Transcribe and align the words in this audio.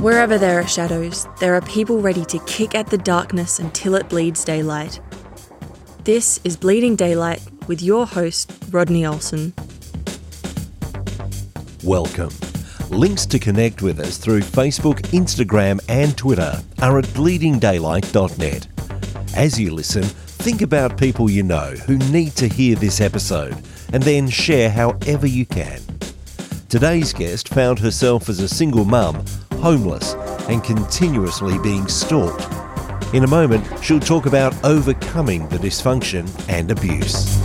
Wherever 0.00 0.38
there 0.38 0.58
are 0.58 0.66
shadows, 0.66 1.28
there 1.40 1.54
are 1.54 1.60
people 1.60 2.00
ready 2.00 2.24
to 2.24 2.38
kick 2.46 2.74
at 2.74 2.86
the 2.86 2.96
darkness 2.96 3.58
until 3.58 3.94
it 3.94 4.08
bleeds 4.08 4.42
daylight. 4.44 4.98
This 6.04 6.40
is 6.42 6.56
Bleeding 6.56 6.96
Daylight 6.96 7.42
with 7.66 7.82
your 7.82 8.06
host, 8.06 8.50
Rodney 8.70 9.04
Olson. 9.04 9.52
Welcome. 11.84 12.30
Links 12.88 13.26
to 13.26 13.38
connect 13.38 13.82
with 13.82 14.00
us 14.00 14.16
through 14.16 14.40
Facebook, 14.40 15.00
Instagram, 15.12 15.84
and 15.90 16.16
Twitter 16.16 16.54
are 16.80 16.98
at 16.98 17.04
bleedingdaylight.net. 17.08 18.68
As 19.36 19.60
you 19.60 19.74
listen, 19.74 20.04
think 20.04 20.62
about 20.62 20.96
people 20.96 21.28
you 21.28 21.42
know 21.42 21.72
who 21.86 21.98
need 22.10 22.34
to 22.36 22.48
hear 22.48 22.74
this 22.74 23.02
episode 23.02 23.52
and 23.92 24.02
then 24.02 24.30
share 24.30 24.70
however 24.70 25.26
you 25.26 25.44
can. 25.44 25.82
Today's 26.70 27.12
guest 27.12 27.50
found 27.50 27.78
herself 27.80 28.30
as 28.30 28.40
a 28.40 28.48
single 28.48 28.86
mum, 28.86 29.22
homeless, 29.60 30.14
and 30.48 30.64
continuously 30.64 31.58
being 31.58 31.86
stalked. 31.86 32.46
In 33.14 33.24
a 33.24 33.26
moment, 33.26 33.66
she'll 33.82 34.00
talk 34.00 34.26
about 34.26 34.54
overcoming 34.64 35.48
the 35.48 35.58
dysfunction 35.58 36.28
and 36.48 36.70
abuse. 36.70 37.38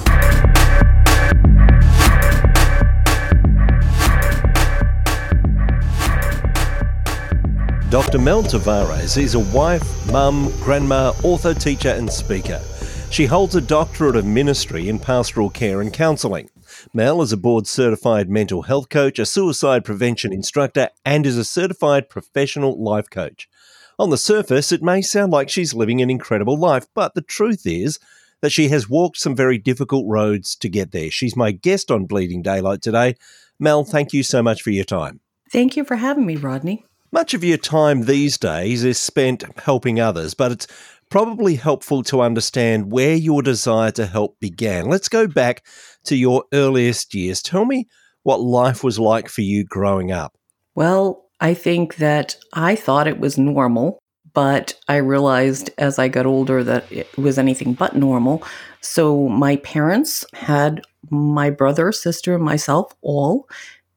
Dr. 7.89 8.17
Mel 8.19 8.43
Tavares 8.43 9.17
is 9.17 9.35
a 9.35 9.39
wife, 9.39 10.11
mum, 10.11 10.51
grandma, 10.59 11.13
author, 11.23 11.53
teacher, 11.53 11.89
and 11.89 12.11
speaker. 12.11 12.61
She 13.09 13.25
holds 13.25 13.55
a 13.55 13.61
doctorate 13.61 14.17
of 14.17 14.25
ministry 14.25 14.89
in 14.89 14.99
pastoral 14.99 15.49
care 15.49 15.81
and 15.81 15.93
counselling. 15.93 16.49
Mel 16.93 17.21
is 17.21 17.31
a 17.31 17.37
board 17.37 17.67
certified 17.67 18.29
mental 18.29 18.63
health 18.63 18.89
coach, 18.89 19.19
a 19.19 19.25
suicide 19.25 19.85
prevention 19.85 20.33
instructor, 20.33 20.89
and 21.05 21.25
is 21.25 21.37
a 21.37 21.45
certified 21.45 22.09
professional 22.09 22.81
life 22.81 23.09
coach. 23.09 23.49
On 23.97 24.09
the 24.09 24.17
surface, 24.17 24.71
it 24.71 24.83
may 24.83 25.01
sound 25.01 25.31
like 25.31 25.49
she's 25.49 25.73
living 25.73 26.01
an 26.01 26.09
incredible 26.09 26.57
life, 26.57 26.85
but 26.93 27.15
the 27.15 27.21
truth 27.21 27.65
is 27.65 27.99
that 28.41 28.51
she 28.51 28.67
has 28.69 28.89
walked 28.89 29.17
some 29.17 29.35
very 29.35 29.57
difficult 29.57 30.05
roads 30.07 30.55
to 30.57 30.69
get 30.69 30.91
there. 30.91 31.09
She's 31.09 31.35
my 31.35 31.51
guest 31.51 31.89
on 31.89 32.05
Bleeding 32.05 32.41
Daylight 32.41 32.81
today. 32.81 33.15
Mel, 33.59 33.83
thank 33.83 34.13
you 34.13 34.23
so 34.23 34.43
much 34.43 34.61
for 34.61 34.69
your 34.69 34.83
time. 34.83 35.21
Thank 35.51 35.77
you 35.77 35.85
for 35.85 35.95
having 35.95 36.25
me, 36.25 36.35
Rodney. 36.35 36.85
Much 37.11 37.33
of 37.33 37.45
your 37.45 37.57
time 37.57 38.01
these 38.01 38.37
days 38.37 38.83
is 38.83 38.97
spent 38.97 39.45
helping 39.59 40.01
others, 40.01 40.33
but 40.33 40.51
it's 40.51 40.67
probably 41.09 41.55
helpful 41.55 42.03
to 42.03 42.21
understand 42.21 42.91
where 42.91 43.15
your 43.15 43.41
desire 43.41 43.91
to 43.91 44.05
help 44.05 44.39
began. 44.39 44.85
Let's 44.85 45.09
go 45.09 45.27
back 45.27 45.65
to 46.05 46.15
your 46.15 46.45
earliest 46.53 47.13
years. 47.13 47.41
Tell 47.41 47.65
me 47.65 47.87
what 48.23 48.41
life 48.41 48.83
was 48.83 48.99
like 48.99 49.29
for 49.29 49.41
you 49.41 49.63
growing 49.63 50.11
up. 50.11 50.35
Well, 50.73 51.25
I 51.39 51.53
think 51.53 51.97
that 51.97 52.37
I 52.53 52.75
thought 52.75 53.07
it 53.07 53.19
was 53.19 53.37
normal, 53.37 53.99
but 54.33 54.73
I 54.87 54.97
realized 54.97 55.69
as 55.77 55.99
I 55.99 56.07
got 56.07 56.25
older 56.25 56.63
that 56.63 56.91
it 56.91 57.15
was 57.17 57.37
anything 57.37 57.73
but 57.73 57.95
normal. 57.95 58.43
So 58.81 59.27
my 59.27 59.57
parents 59.57 60.25
had 60.33 60.81
my 61.09 61.49
brother, 61.49 61.91
sister, 61.91 62.35
and 62.35 62.43
myself 62.43 62.93
all 63.01 63.47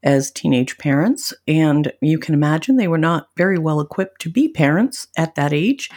as 0.02 0.30
teenage 0.30 0.78
parents. 0.78 1.32
And 1.46 1.92
you 2.00 2.18
can 2.18 2.34
imagine 2.34 2.76
they 2.76 2.88
were 2.88 2.98
not 2.98 3.28
very 3.36 3.58
well 3.58 3.80
equipped 3.80 4.20
to 4.22 4.30
be 4.30 4.48
parents 4.48 5.08
at 5.16 5.34
that 5.34 5.52
age. 5.52 5.90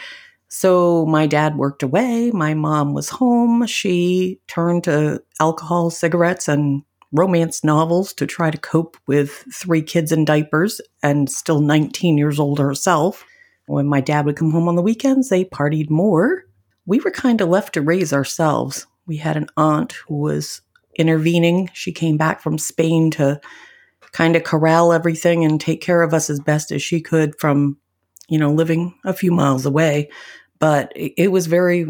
So 0.53 1.05
my 1.05 1.27
dad 1.27 1.55
worked 1.55 1.81
away. 1.81 2.29
My 2.31 2.53
mom 2.53 2.93
was 2.93 3.07
home. 3.07 3.65
She 3.67 4.41
turned 4.47 4.83
to 4.83 5.23
alcohol, 5.39 5.89
cigarettes, 5.89 6.49
and 6.49 6.83
romance 7.13 7.63
novels 7.63 8.13
to 8.15 8.27
try 8.27 8.51
to 8.51 8.57
cope 8.57 8.97
with 9.07 9.45
three 9.53 9.81
kids 9.81 10.11
in 10.11 10.25
diapers 10.25 10.81
and 11.01 11.29
still 11.29 11.61
19 11.61 12.17
years 12.17 12.37
old 12.37 12.59
herself. 12.59 13.25
When 13.67 13.87
my 13.87 14.01
dad 14.01 14.25
would 14.25 14.35
come 14.35 14.51
home 14.51 14.67
on 14.67 14.75
the 14.75 14.81
weekends, 14.81 15.29
they 15.29 15.45
partied 15.45 15.89
more. 15.89 16.43
We 16.85 16.99
were 16.99 17.11
kind 17.11 17.39
of 17.39 17.47
left 17.47 17.73
to 17.75 17.81
raise 17.81 18.11
ourselves. 18.11 18.85
We 19.05 19.17
had 19.17 19.37
an 19.37 19.47
aunt 19.55 19.93
who 20.07 20.17
was 20.17 20.61
intervening. 20.97 21.69
She 21.71 21.93
came 21.93 22.17
back 22.17 22.41
from 22.41 22.57
Spain 22.57 23.09
to 23.11 23.39
kind 24.11 24.35
of 24.35 24.43
corral 24.43 24.91
everything 24.91 25.45
and 25.45 25.61
take 25.61 25.79
care 25.79 26.01
of 26.01 26.13
us 26.13 26.29
as 26.29 26.41
best 26.41 26.73
as 26.73 26.81
she 26.81 26.99
could 26.99 27.39
from, 27.39 27.77
you 28.27 28.37
know, 28.37 28.51
living 28.51 28.95
a 29.05 29.13
few 29.13 29.31
miles 29.31 29.65
away. 29.65 30.09
But 30.61 30.93
it 30.95 31.31
was 31.31 31.47
very 31.47 31.87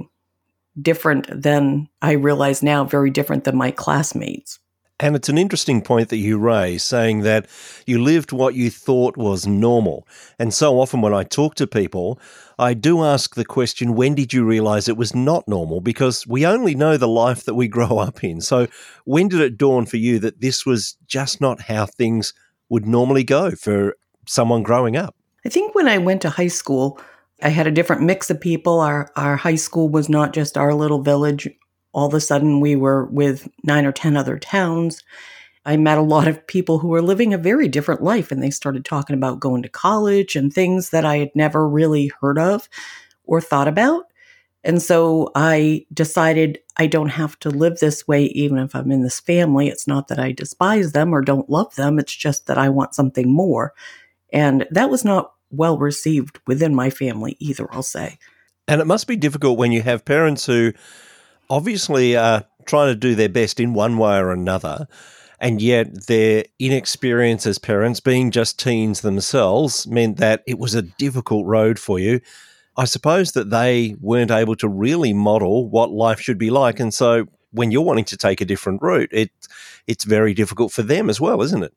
different 0.82 1.28
than 1.30 1.90
I 2.02 2.14
realize 2.14 2.64
now, 2.64 2.86
very 2.86 3.12
different 3.12 3.44
than 3.44 3.56
my 3.56 3.70
classmates. 3.70 4.58
And 5.02 5.16
it's 5.16 5.30
an 5.30 5.38
interesting 5.38 5.82
point 5.82 6.10
that 6.10 6.18
you 6.18 6.38
raise, 6.38 6.84
saying 6.84 7.22
that 7.22 7.48
you 7.88 8.02
lived 8.02 8.32
what 8.32 8.54
you 8.54 8.70
thought 8.70 9.18
was 9.18 9.48
normal. 9.48 10.08
And 10.38 10.54
so 10.54 10.80
often 10.80 11.02
when 11.02 11.14
I 11.14 11.24
talk 11.24 11.56
to 11.56 11.66
people, 11.66 12.20
I 12.60 12.76
do 12.76 13.04
ask 13.04 13.34
the 13.34 13.44
question, 13.44 13.96
when 13.96 14.14
did 14.14 14.32
you 14.32 14.46
realize 14.46 14.88
it 14.88 14.98
was 14.98 15.16
not 15.16 15.48
normal? 15.48 15.82
Because 15.82 16.28
we 16.28 16.46
only 16.46 16.76
know 16.76 16.98
the 16.98 17.08
life 17.08 17.46
that 17.46 17.56
we 17.56 17.68
grow 17.78 17.98
up 17.98 18.24
in. 18.24 18.42
So 18.42 18.68
when 19.04 19.28
did 19.28 19.42
it 19.42 19.58
dawn 19.58 19.88
for 19.88 19.98
you 19.98 20.20
that 20.20 20.40
this 20.40 20.66
was 20.68 20.96
just 21.08 21.42
not 21.42 21.62
how 21.62 21.88
things 21.88 22.34
would 22.70 22.86
normally 22.86 23.24
go 23.24 23.52
for 23.52 23.96
someone 24.28 24.62
growing 24.62 24.96
up? 24.96 25.16
I 25.44 25.50
think 25.50 25.74
when 25.74 25.88
I 25.88 25.98
went 25.98 26.22
to 26.22 26.30
high 26.30 26.48
school, 26.48 27.02
I 27.42 27.50
had 27.50 27.68
a 27.68 27.72
different 27.72 28.04
mix 28.04 28.30
of 28.30 28.40
people. 28.40 28.80
Our 28.80 29.12
our 29.16 29.36
high 29.36 29.56
school 29.56 29.90
was 29.90 30.10
not 30.10 30.34
just 30.34 30.58
our 30.58 30.74
little 30.74 31.02
village 31.02 31.50
all 31.94 32.08
of 32.08 32.14
a 32.14 32.20
sudden 32.20 32.60
we 32.60 32.76
were 32.76 33.06
with 33.06 33.48
nine 33.64 33.86
or 33.86 33.92
10 33.92 34.16
other 34.16 34.40
towns. 34.40 35.04
I 35.66 35.78
met 35.78 35.98
a 35.98 36.02
lot 36.02 36.28
of 36.28 36.46
people 36.48 36.80
who 36.80 36.88
were 36.88 37.02
living 37.02 37.34
a 37.34 37.38
very 37.38 37.68
different 37.68 38.02
life 38.02 38.32
and 38.32 38.42
they 38.42 38.50
started 38.50 38.84
talking 38.84 39.16
about 39.16 39.40
going 39.40 39.62
to 39.64 39.70
college 39.70 40.36
and 40.36 40.52
things 40.52 40.90
that 40.90 41.06
I 41.06 41.18
had 41.18 41.32
never 41.36 41.68
really 41.68 42.12
heard 42.20 42.40
of 42.40 42.68
or 43.26 43.42
thought 43.42 43.68
about. 43.68 44.06
And 44.64 44.82
so 44.82 45.32
I 45.36 45.86
decided 45.94 46.60
I 46.78 46.88
don't 46.88 47.10
have 47.10 47.38
to 47.40 47.50
live 47.50 47.80
this 47.80 48.08
way 48.08 48.26
even 48.26 48.58
if 48.58 48.76
I'm 48.76 48.92
in 48.92 49.04
this 49.04 49.20
family. 49.20 49.68
It's 49.68 49.88
not 49.88 50.08
that 50.08 50.20
I 50.20 50.32
despise 50.32 50.94
them 50.94 51.14
or 51.14 51.22
don't 51.22 51.50
love 51.50 51.76
them, 51.76 52.00
it's 52.00 52.16
just 52.16 52.48
that 52.48 52.58
I 52.58 52.70
want 52.70 52.96
something 52.96 53.32
more. 53.32 53.74
And 54.34 54.66
that 54.72 54.90
was 54.90 55.04
not 55.04 55.34
well 55.52 55.78
received 55.78 56.40
within 56.48 56.74
my 56.74 56.90
family 56.90 57.36
either, 57.40 57.68
I'll 57.74 57.84
say. 57.84 58.18
And 58.68 58.82
it 58.82 58.88
must 58.88 59.08
be 59.08 59.16
difficult 59.16 59.58
when 59.58 59.72
you 59.72 59.82
have 59.82 60.06
parents 60.06 60.46
who 60.46 60.74
obviously 61.50 62.16
are 62.16 62.46
trying 62.66 62.88
to 62.88 62.96
do 62.96 63.16
their 63.16 63.30
best 63.30 63.60
in 63.60 63.74
one 63.74 63.98
way 63.98 64.18
or 64.18 64.32
another. 64.32 64.88
And 65.40 65.62
yet, 65.62 66.06
their 66.06 66.46
inexperience 66.60 67.48
as 67.48 67.58
parents, 67.58 68.00
being 68.00 68.30
just 68.30 68.60
teens 68.60 69.02
themselves, 69.02 69.88
meant 69.88 70.18
that 70.18 70.44
it 70.46 70.60
was 70.60 70.76
a 70.76 70.84
difficult 70.84 71.48
road 71.48 71.80
for 71.80 71.98
you. 71.98 72.22
I 72.78 72.86
suppose 72.86 73.32
that 73.32 73.50
they 73.50 73.96
weren't 74.00 74.32
able 74.32 74.56
to 74.58 74.70
really 74.70 75.14
model 75.14 75.68
what 75.68 75.92
life 75.92 76.22
should 76.22 76.38
be 76.38 76.52
like. 76.52 76.80
And 76.80 76.94
so, 76.94 77.26
when 77.52 77.72
you're 77.72 77.82
wanting 77.82 78.06
to 78.06 78.18
take 78.18 78.40
a 78.40 78.46
different 78.46 78.84
route, 78.84 79.10
it, 79.12 79.32
it's 79.88 80.04
very 80.04 80.36
difficult 80.36 80.72
for 80.72 80.84
them 80.84 81.10
as 81.10 81.20
well, 81.20 81.42
isn't 81.42 81.64
it? 81.64 81.74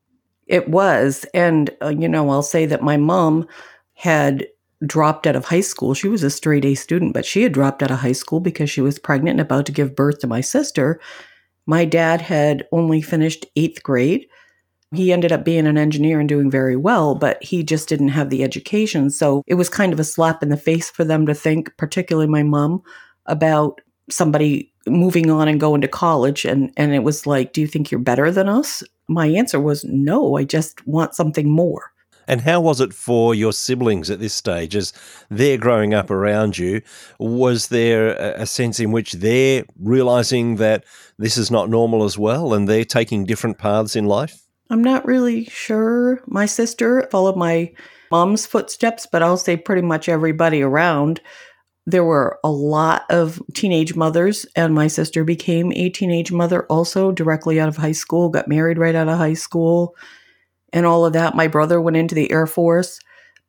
It 0.47 0.69
was. 0.69 1.25
And, 1.33 1.69
uh, 1.81 1.89
you 1.89 2.07
know, 2.07 2.29
I'll 2.29 2.43
say 2.43 2.65
that 2.65 2.83
my 2.83 2.97
mom 2.97 3.47
had 3.93 4.47
dropped 4.85 5.25
out 5.25 5.35
of 5.35 5.45
high 5.45 5.61
school. 5.61 5.93
She 5.93 6.07
was 6.07 6.23
a 6.23 6.29
straight 6.29 6.65
A 6.65 6.75
student, 6.75 7.13
but 7.13 7.25
she 7.25 7.43
had 7.43 7.53
dropped 7.53 7.81
out 7.81 7.91
of 7.91 7.99
high 7.99 8.11
school 8.11 8.39
because 8.39 8.69
she 8.69 8.81
was 8.81 8.99
pregnant 8.99 9.39
and 9.39 9.41
about 9.41 9.65
to 9.67 9.71
give 9.71 9.95
birth 9.95 10.19
to 10.19 10.27
my 10.27 10.41
sister. 10.41 10.99
My 11.65 11.85
dad 11.85 12.21
had 12.21 12.67
only 12.71 13.01
finished 13.01 13.45
eighth 13.55 13.81
grade. 13.81 14.27
He 14.93 15.11
ended 15.11 15.31
up 15.31 15.43
being 15.43 15.65
an 15.65 15.77
engineer 15.77 16.19
and 16.19 16.29
doing 16.29 16.51
very 16.51 16.75
well, 16.75 17.15
but 17.15 17.41
he 17.43 17.63
just 17.63 17.89
didn't 17.89 18.09
have 18.09 18.29
the 18.29 18.43
education. 18.43 19.09
So 19.09 19.43
it 19.47 19.55
was 19.55 19.69
kind 19.69 19.91
of 19.91 19.99
a 19.99 20.03
slap 20.03 20.43
in 20.43 20.49
the 20.49 20.57
face 20.57 20.89
for 20.89 21.03
them 21.03 21.25
to 21.25 21.33
think, 21.33 21.75
particularly 21.77 22.27
my 22.27 22.43
mom, 22.43 22.83
about 23.25 23.81
somebody 24.09 24.71
moving 24.85 25.31
on 25.31 25.47
and 25.47 25.59
going 25.59 25.81
to 25.81 25.87
college. 25.87 26.45
And, 26.45 26.71
and 26.77 26.93
it 26.93 27.03
was 27.03 27.25
like, 27.25 27.53
Do 27.53 27.61
you 27.61 27.67
think 27.67 27.89
you're 27.89 27.99
better 27.99 28.31
than 28.31 28.47
us? 28.47 28.83
My 29.07 29.27
answer 29.27 29.59
was, 29.59 29.83
No, 29.83 30.35
I 30.37 30.43
just 30.43 30.85
want 30.87 31.15
something 31.15 31.49
more. 31.49 31.91
And 32.27 32.41
how 32.41 32.59
was 32.59 32.81
it 32.81 32.93
for 32.93 33.35
your 33.35 33.53
siblings 33.53 34.09
at 34.09 34.19
this 34.19 34.33
stage 34.33 34.75
as 34.75 34.93
they're 35.29 35.57
growing 35.57 35.93
up 35.93 36.09
around 36.09 36.57
you? 36.57 36.81
Was 37.19 37.67
there 37.67 38.15
a 38.15 38.45
sense 38.45 38.79
in 38.79 38.91
which 38.91 39.13
they're 39.13 39.63
realizing 39.79 40.55
that 40.55 40.85
this 41.19 41.37
is 41.37 41.51
not 41.51 41.69
normal 41.69 42.03
as 42.03 42.17
well 42.17 42.53
and 42.53 42.67
they're 42.67 42.85
taking 42.85 43.25
different 43.25 43.57
paths 43.57 43.95
in 43.95 44.05
life? 44.05 44.41
I'm 44.69 44.83
not 44.83 45.05
really 45.05 45.45
sure. 45.45 46.21
My 46.25 46.47
sister 46.47 47.07
followed 47.11 47.37
my 47.37 47.71
mom's 48.09 48.47
footsteps, 48.47 49.05
but 49.05 49.21
I'll 49.21 49.37
say 49.37 49.55
pretty 49.57 49.83
much 49.83 50.09
everybody 50.09 50.63
around. 50.63 51.21
There 51.87 52.03
were 52.03 52.39
a 52.43 52.49
lot 52.49 53.03
of 53.09 53.41
teenage 53.53 53.95
mothers, 53.95 54.45
and 54.55 54.73
my 54.73 54.87
sister 54.87 55.23
became 55.23 55.71
a 55.73 55.89
teenage 55.89 56.31
mother 56.31 56.65
also 56.67 57.11
directly 57.11 57.59
out 57.59 57.69
of 57.69 57.77
high 57.77 57.91
school, 57.91 58.29
got 58.29 58.47
married 58.47 58.77
right 58.77 58.95
out 58.95 59.07
of 59.07 59.17
high 59.17 59.33
school 59.33 59.95
and 60.73 60.85
all 60.85 61.05
of 61.05 61.13
that. 61.13 61.35
My 61.35 61.47
brother 61.47 61.79
went 61.79 61.97
into 61.97 62.15
the 62.15 62.31
Air 62.31 62.45
Force, 62.45 62.99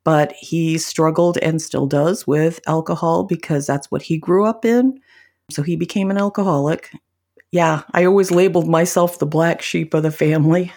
but 0.03 0.31
he 0.33 0.77
struggled 0.77 1.37
and 1.39 1.61
still 1.61 1.85
does 1.85 2.25
with 2.25 2.59
alcohol 2.67 3.23
because 3.25 3.67
that's 3.67 3.91
what 3.91 4.03
he 4.03 4.17
grew 4.17 4.45
up 4.45 4.63
in. 4.65 4.99
So 5.51 5.61
he 5.61 5.75
became 5.75 6.09
an 6.09 6.17
alcoholic. 6.17 6.91
Yeah, 7.51 7.83
I 7.93 8.05
always 8.05 8.31
labeled 8.31 8.67
myself 8.67 9.19
the 9.19 9.25
black 9.25 9.61
sheep 9.61 9.93
of 9.93 10.03
the 10.03 10.11
family. 10.11 10.71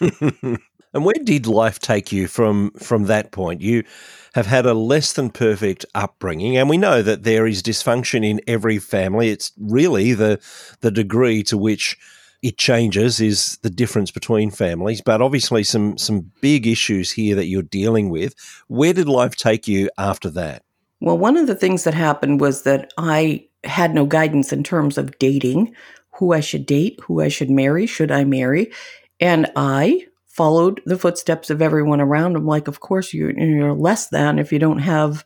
And 0.96 1.04
where 1.04 1.12
did 1.22 1.46
life 1.46 1.78
take 1.78 2.10
you 2.10 2.26
from 2.26 2.70
from 2.70 3.04
that 3.04 3.30
point? 3.30 3.60
You 3.60 3.84
have 4.32 4.46
had 4.46 4.64
a 4.64 4.72
less 4.72 5.12
than 5.12 5.28
perfect 5.28 5.84
upbringing, 5.94 6.56
and 6.56 6.70
we 6.70 6.78
know 6.78 7.02
that 7.02 7.22
there 7.22 7.46
is 7.46 7.62
dysfunction 7.62 8.24
in 8.24 8.40
every 8.46 8.78
family. 8.78 9.28
It's 9.28 9.52
really 9.58 10.14
the 10.14 10.40
the 10.80 10.90
degree 10.90 11.42
to 11.42 11.58
which 11.58 11.98
it 12.40 12.56
changes 12.56 13.20
is 13.20 13.58
the 13.58 13.68
difference 13.68 14.10
between 14.10 14.50
families, 14.50 15.02
but 15.02 15.20
obviously 15.20 15.64
some 15.64 15.98
some 15.98 16.32
big 16.40 16.66
issues 16.66 17.12
here 17.12 17.34
that 17.34 17.44
you're 17.44 17.60
dealing 17.60 18.08
with. 18.08 18.34
Where 18.68 18.94
did 18.94 19.06
life 19.06 19.36
take 19.36 19.68
you 19.68 19.90
after 19.98 20.30
that? 20.30 20.62
Well, 21.02 21.18
one 21.18 21.36
of 21.36 21.46
the 21.46 21.54
things 21.54 21.84
that 21.84 21.92
happened 21.92 22.40
was 22.40 22.62
that 22.62 22.90
I 22.96 23.46
had 23.64 23.94
no 23.94 24.06
guidance 24.06 24.50
in 24.50 24.62
terms 24.62 24.96
of 24.96 25.18
dating, 25.18 25.74
who 26.12 26.32
I 26.32 26.40
should 26.40 26.64
date, 26.64 26.98
who 27.02 27.20
I 27.20 27.28
should 27.28 27.50
marry, 27.50 27.84
should 27.84 28.10
I 28.10 28.24
marry, 28.24 28.72
and 29.20 29.52
I 29.56 30.06
followed 30.36 30.82
the 30.84 30.98
footsteps 30.98 31.48
of 31.48 31.62
everyone 31.62 32.00
around. 32.00 32.36
I'm 32.36 32.46
like, 32.46 32.68
of 32.68 32.80
course 32.80 33.14
you, 33.14 33.30
you're 33.30 33.72
less 33.72 34.08
than 34.08 34.38
if 34.38 34.52
you 34.52 34.58
don't 34.58 34.80
have 34.80 35.24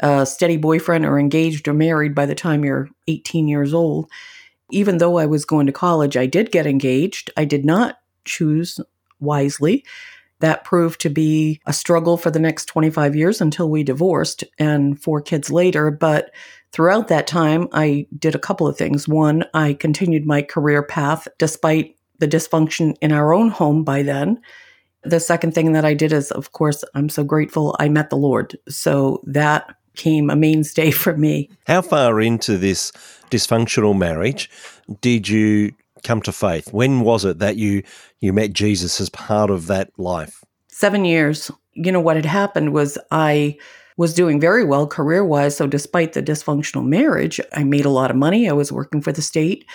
a 0.00 0.24
steady 0.24 0.56
boyfriend 0.56 1.04
or 1.04 1.18
engaged 1.18 1.68
or 1.68 1.74
married 1.74 2.14
by 2.14 2.24
the 2.24 2.34
time 2.34 2.64
you're 2.64 2.88
18 3.08 3.46
years 3.46 3.74
old. 3.74 4.10
Even 4.70 4.98
though 4.98 5.18
I 5.18 5.26
was 5.26 5.44
going 5.44 5.66
to 5.66 5.72
college, 5.72 6.16
I 6.16 6.24
did 6.24 6.50
get 6.50 6.66
engaged. 6.66 7.30
I 7.36 7.44
did 7.44 7.66
not 7.66 7.98
choose 8.24 8.80
wisely. 9.20 9.84
That 10.40 10.64
proved 10.64 11.00
to 11.02 11.10
be 11.10 11.60
a 11.66 11.72
struggle 11.74 12.16
for 12.16 12.30
the 12.30 12.38
next 12.38 12.66
25 12.66 13.14
years 13.16 13.42
until 13.42 13.68
we 13.68 13.82
divorced 13.82 14.44
and 14.58 14.98
four 14.98 15.20
kids 15.20 15.50
later. 15.50 15.90
But 15.90 16.30
throughout 16.72 17.08
that 17.08 17.26
time, 17.26 17.68
I 17.72 18.06
did 18.18 18.34
a 18.34 18.38
couple 18.38 18.66
of 18.66 18.78
things. 18.78 19.06
One, 19.06 19.44
I 19.52 19.74
continued 19.74 20.24
my 20.24 20.40
career 20.40 20.82
path 20.82 21.28
despite 21.38 21.97
the 22.18 22.28
dysfunction 22.28 22.96
in 23.00 23.12
our 23.12 23.32
own 23.32 23.48
home 23.48 23.84
by 23.84 24.02
then. 24.02 24.40
The 25.02 25.20
second 25.20 25.54
thing 25.54 25.72
that 25.72 25.84
I 25.84 25.94
did 25.94 26.12
is, 26.12 26.30
of 26.32 26.52
course, 26.52 26.84
I'm 26.94 27.08
so 27.08 27.24
grateful 27.24 27.76
I 27.78 27.88
met 27.88 28.10
the 28.10 28.16
Lord. 28.16 28.56
So 28.68 29.22
that 29.24 29.74
came 29.96 30.30
a 30.30 30.36
mainstay 30.36 30.90
for 31.02 31.16
me. 31.16 31.50
How 31.66 31.82
far 31.82 32.20
into 32.20 32.56
this 32.56 32.92
dysfunctional 33.30 33.96
marriage 33.96 34.50
did 35.00 35.28
you 35.28 35.72
come 36.04 36.22
to 36.22 36.32
faith? 36.32 36.72
When 36.72 37.00
was 37.00 37.24
it 37.24 37.38
that 37.38 37.56
you 37.56 37.82
you 38.20 38.32
met 38.32 38.52
Jesus 38.52 39.00
as 39.00 39.10
part 39.10 39.50
of 39.50 39.66
that 39.66 39.90
life? 39.98 40.44
7 40.68 41.04
years. 41.04 41.50
You 41.74 41.92
know 41.92 42.00
what 42.00 42.16
had 42.16 42.24
happened 42.24 42.72
was 42.72 42.98
I 43.10 43.56
was 43.96 44.14
doing 44.14 44.40
very 44.40 44.64
well 44.64 44.86
career 44.86 45.24
wise. 45.24 45.56
So, 45.56 45.66
despite 45.66 46.14
the 46.14 46.22
dysfunctional 46.22 46.86
marriage, 46.86 47.40
I 47.52 47.64
made 47.64 47.84
a 47.84 47.90
lot 47.90 48.10
of 48.10 48.16
money. 48.16 48.48
I 48.48 48.52
was 48.52 48.72
working 48.72 49.02
for 49.02 49.12
the 49.12 49.22
state, 49.22 49.66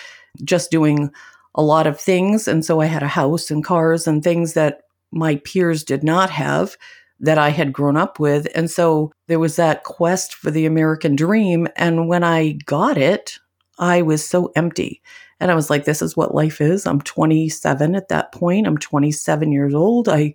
just 0.42 0.70
doing 0.70 1.10
a 1.54 1.62
lot 1.62 1.86
of 1.86 2.00
things. 2.00 2.48
And 2.48 2.64
so 2.64 2.80
I 2.80 2.86
had 2.86 3.02
a 3.02 3.08
house 3.08 3.50
and 3.50 3.64
cars 3.64 4.06
and 4.06 4.22
things 4.22 4.54
that 4.54 4.82
my 5.12 5.36
peers 5.36 5.84
did 5.84 6.02
not 6.02 6.30
have 6.30 6.76
that 7.20 7.38
I 7.38 7.50
had 7.50 7.72
grown 7.72 7.96
up 7.96 8.18
with. 8.18 8.48
And 8.54 8.70
so 8.70 9.12
there 9.28 9.38
was 9.38 9.56
that 9.56 9.84
quest 9.84 10.34
for 10.34 10.50
the 10.50 10.66
American 10.66 11.14
dream. 11.16 11.68
And 11.76 12.08
when 12.08 12.24
I 12.24 12.52
got 12.66 12.98
it, 12.98 13.38
I 13.78 14.02
was 14.02 14.28
so 14.28 14.52
empty. 14.56 15.00
And 15.40 15.50
I 15.50 15.54
was 15.54 15.70
like, 15.70 15.84
this 15.84 16.02
is 16.02 16.16
what 16.16 16.34
life 16.34 16.60
is. 16.60 16.86
I'm 16.86 17.00
27 17.00 17.94
at 17.94 18.08
that 18.08 18.32
point. 18.32 18.66
I'm 18.66 18.78
27 18.78 19.52
years 19.52 19.74
old. 19.74 20.08
I, 20.08 20.34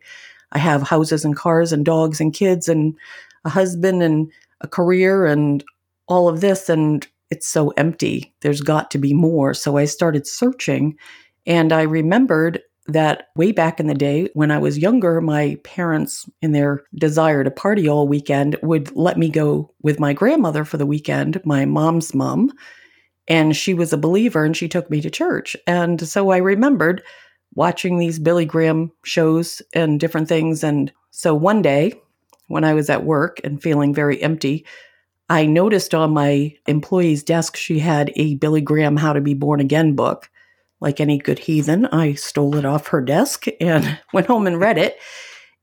I 0.52 0.60
have 0.60 0.84
houses 0.84 1.26
and 1.26 1.36
cars 1.36 1.72
and 1.72 1.86
dogs 1.86 2.20
and 2.20 2.34
kids 2.34 2.68
and 2.68 2.96
a 3.46 3.50
husband 3.50 4.04
and 4.04 4.32
a 4.62 4.68
career 4.68 5.26
and 5.26 5.64
all 6.08 6.28
of 6.28 6.42
this. 6.42 6.70
And 6.70 7.08
it's 7.30 7.48
so 7.48 7.70
empty. 7.70 8.34
There's 8.42 8.62
got 8.62 8.92
to 8.92 8.98
be 8.98 9.14
more. 9.14 9.54
So 9.54 9.78
I 9.78 9.86
started 9.86 10.28
searching 10.28 10.98
and 11.46 11.72
I 11.72 11.84
remembered 11.84 12.62
that 12.88 13.28
way 13.36 13.52
back 13.52 13.80
in 13.80 13.88
the 13.88 13.94
day 13.94 14.30
when 14.34 14.52
I 14.52 14.58
was 14.58 14.78
younger, 14.78 15.22
my 15.22 15.58
parents, 15.64 16.28
in 16.42 16.54
their 16.54 16.84
desire 16.96 17.44
to 17.44 17.52
party 17.52 17.88
all 17.88 18.08
weekend, 18.08 18.58
would 18.64 18.96
let 18.96 19.18
me 19.18 19.30
go 19.30 19.72
with 19.84 20.00
my 20.00 20.14
grandmother 20.14 20.66
for 20.66 20.78
the 20.78 20.88
weekend, 20.88 21.40
my 21.46 21.66
mom's 21.66 22.16
mom. 22.16 22.52
And 23.28 23.56
she 23.56 23.76
was 23.76 23.94
a 23.94 23.98
believer 23.98 24.44
and 24.44 24.58
she 24.58 24.68
took 24.68 24.90
me 24.90 25.02
to 25.02 25.10
church. 25.10 25.56
And 25.68 26.08
so 26.08 26.32
I 26.32 26.38
remembered 26.38 27.04
watching 27.54 27.98
these 28.00 28.18
Billy 28.18 28.46
Graham 28.46 28.92
shows 29.04 29.62
and 29.74 30.00
different 30.00 30.28
things. 30.28 30.64
And 30.64 30.92
so 31.12 31.36
one 31.36 31.62
day 31.62 31.94
when 32.48 32.64
I 32.64 32.74
was 32.74 32.90
at 32.90 33.06
work 33.06 33.40
and 33.44 33.62
feeling 33.62 33.94
very 33.94 34.22
empty, 34.22 34.66
I 35.30 35.46
noticed 35.46 35.94
on 35.94 36.12
my 36.12 36.56
employee's 36.66 37.22
desk 37.22 37.56
she 37.56 37.80
had 37.80 38.12
a 38.16 38.36
Billy 38.36 38.62
Graham 38.62 38.98
How 38.98 39.14
to 39.14 39.22
Be 39.22 39.36
Born 39.36 39.60
Again 39.60 39.96
book. 39.96 40.30
Like 40.82 41.00
any 41.00 41.20
good 41.20 41.40
heathen, 41.40 41.86
I 41.88 42.14
stole 42.14 42.56
it 42.56 42.66
off 42.66 42.88
her 42.88 43.02
desk 43.02 43.46
and 43.62 44.00
went 44.14 44.28
home 44.28 44.48
and 44.48 44.60
read 44.60 44.78
it 44.78 44.98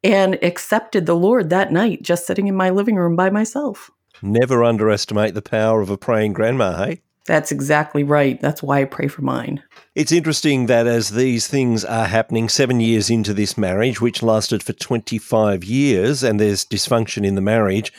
and 0.04 0.38
accepted 0.42 1.06
the 1.06 1.16
Lord 1.16 1.50
that 1.50 1.72
night, 1.72 2.02
just 2.02 2.26
sitting 2.26 2.46
in 2.46 2.54
my 2.54 2.70
living 2.70 2.94
room 2.94 3.16
by 3.16 3.28
myself. 3.28 3.90
Never 4.22 4.62
underestimate 4.62 5.34
the 5.34 5.42
power 5.42 5.80
of 5.80 5.90
a 5.90 5.98
praying 5.98 6.34
grandma, 6.34 6.84
hey? 6.84 7.02
That's 7.26 7.50
exactly 7.50 8.04
right. 8.04 8.40
That's 8.40 8.62
why 8.62 8.82
I 8.82 8.84
pray 8.84 9.08
for 9.08 9.22
mine. 9.22 9.64
It's 9.96 10.12
interesting 10.12 10.66
that 10.66 10.86
as 10.86 11.10
these 11.10 11.48
things 11.48 11.84
are 11.84 12.06
happening 12.06 12.48
seven 12.48 12.78
years 12.78 13.10
into 13.10 13.34
this 13.34 13.58
marriage, 13.58 14.00
which 14.00 14.22
lasted 14.22 14.62
for 14.62 14.72
25 14.72 15.64
years, 15.64 16.22
and 16.22 16.38
there's 16.38 16.64
dysfunction 16.64 17.26
in 17.26 17.34
the 17.34 17.40
marriage, 17.40 17.92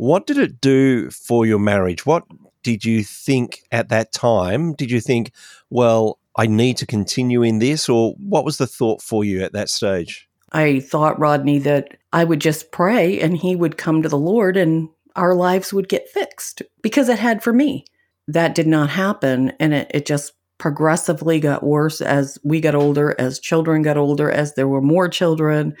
what 0.00 0.26
did 0.26 0.38
it 0.38 0.62
do 0.62 1.10
for 1.10 1.44
your 1.44 1.58
marriage? 1.58 2.06
What 2.06 2.24
did 2.62 2.86
you 2.86 3.04
think 3.04 3.60
at 3.70 3.90
that 3.90 4.12
time? 4.12 4.72
Did 4.72 4.90
you 4.90 4.98
think, 4.98 5.30
well, 5.68 6.18
I 6.36 6.46
need 6.46 6.78
to 6.78 6.86
continue 6.86 7.42
in 7.42 7.58
this? 7.58 7.86
Or 7.86 8.14
what 8.14 8.46
was 8.46 8.56
the 8.56 8.66
thought 8.66 9.02
for 9.02 9.24
you 9.24 9.42
at 9.42 9.52
that 9.52 9.68
stage? 9.68 10.26
I 10.52 10.80
thought, 10.80 11.20
Rodney, 11.20 11.58
that 11.58 11.98
I 12.14 12.24
would 12.24 12.40
just 12.40 12.72
pray 12.72 13.20
and 13.20 13.36
he 13.36 13.54
would 13.54 13.76
come 13.76 14.00
to 14.00 14.08
the 14.08 14.16
Lord 14.16 14.56
and 14.56 14.88
our 15.16 15.34
lives 15.34 15.70
would 15.70 15.90
get 15.90 16.08
fixed 16.08 16.62
because 16.80 17.10
it 17.10 17.18
had 17.18 17.42
for 17.42 17.52
me. 17.52 17.84
That 18.26 18.54
did 18.54 18.66
not 18.66 18.88
happen. 18.88 19.52
And 19.60 19.74
it, 19.74 19.90
it 19.92 20.06
just 20.06 20.32
progressively 20.56 21.40
got 21.40 21.62
worse 21.62 22.00
as 22.00 22.38
we 22.42 22.62
got 22.62 22.74
older, 22.74 23.14
as 23.18 23.38
children 23.38 23.82
got 23.82 23.98
older, 23.98 24.30
as 24.30 24.54
there 24.54 24.68
were 24.68 24.80
more 24.80 25.10
children. 25.10 25.76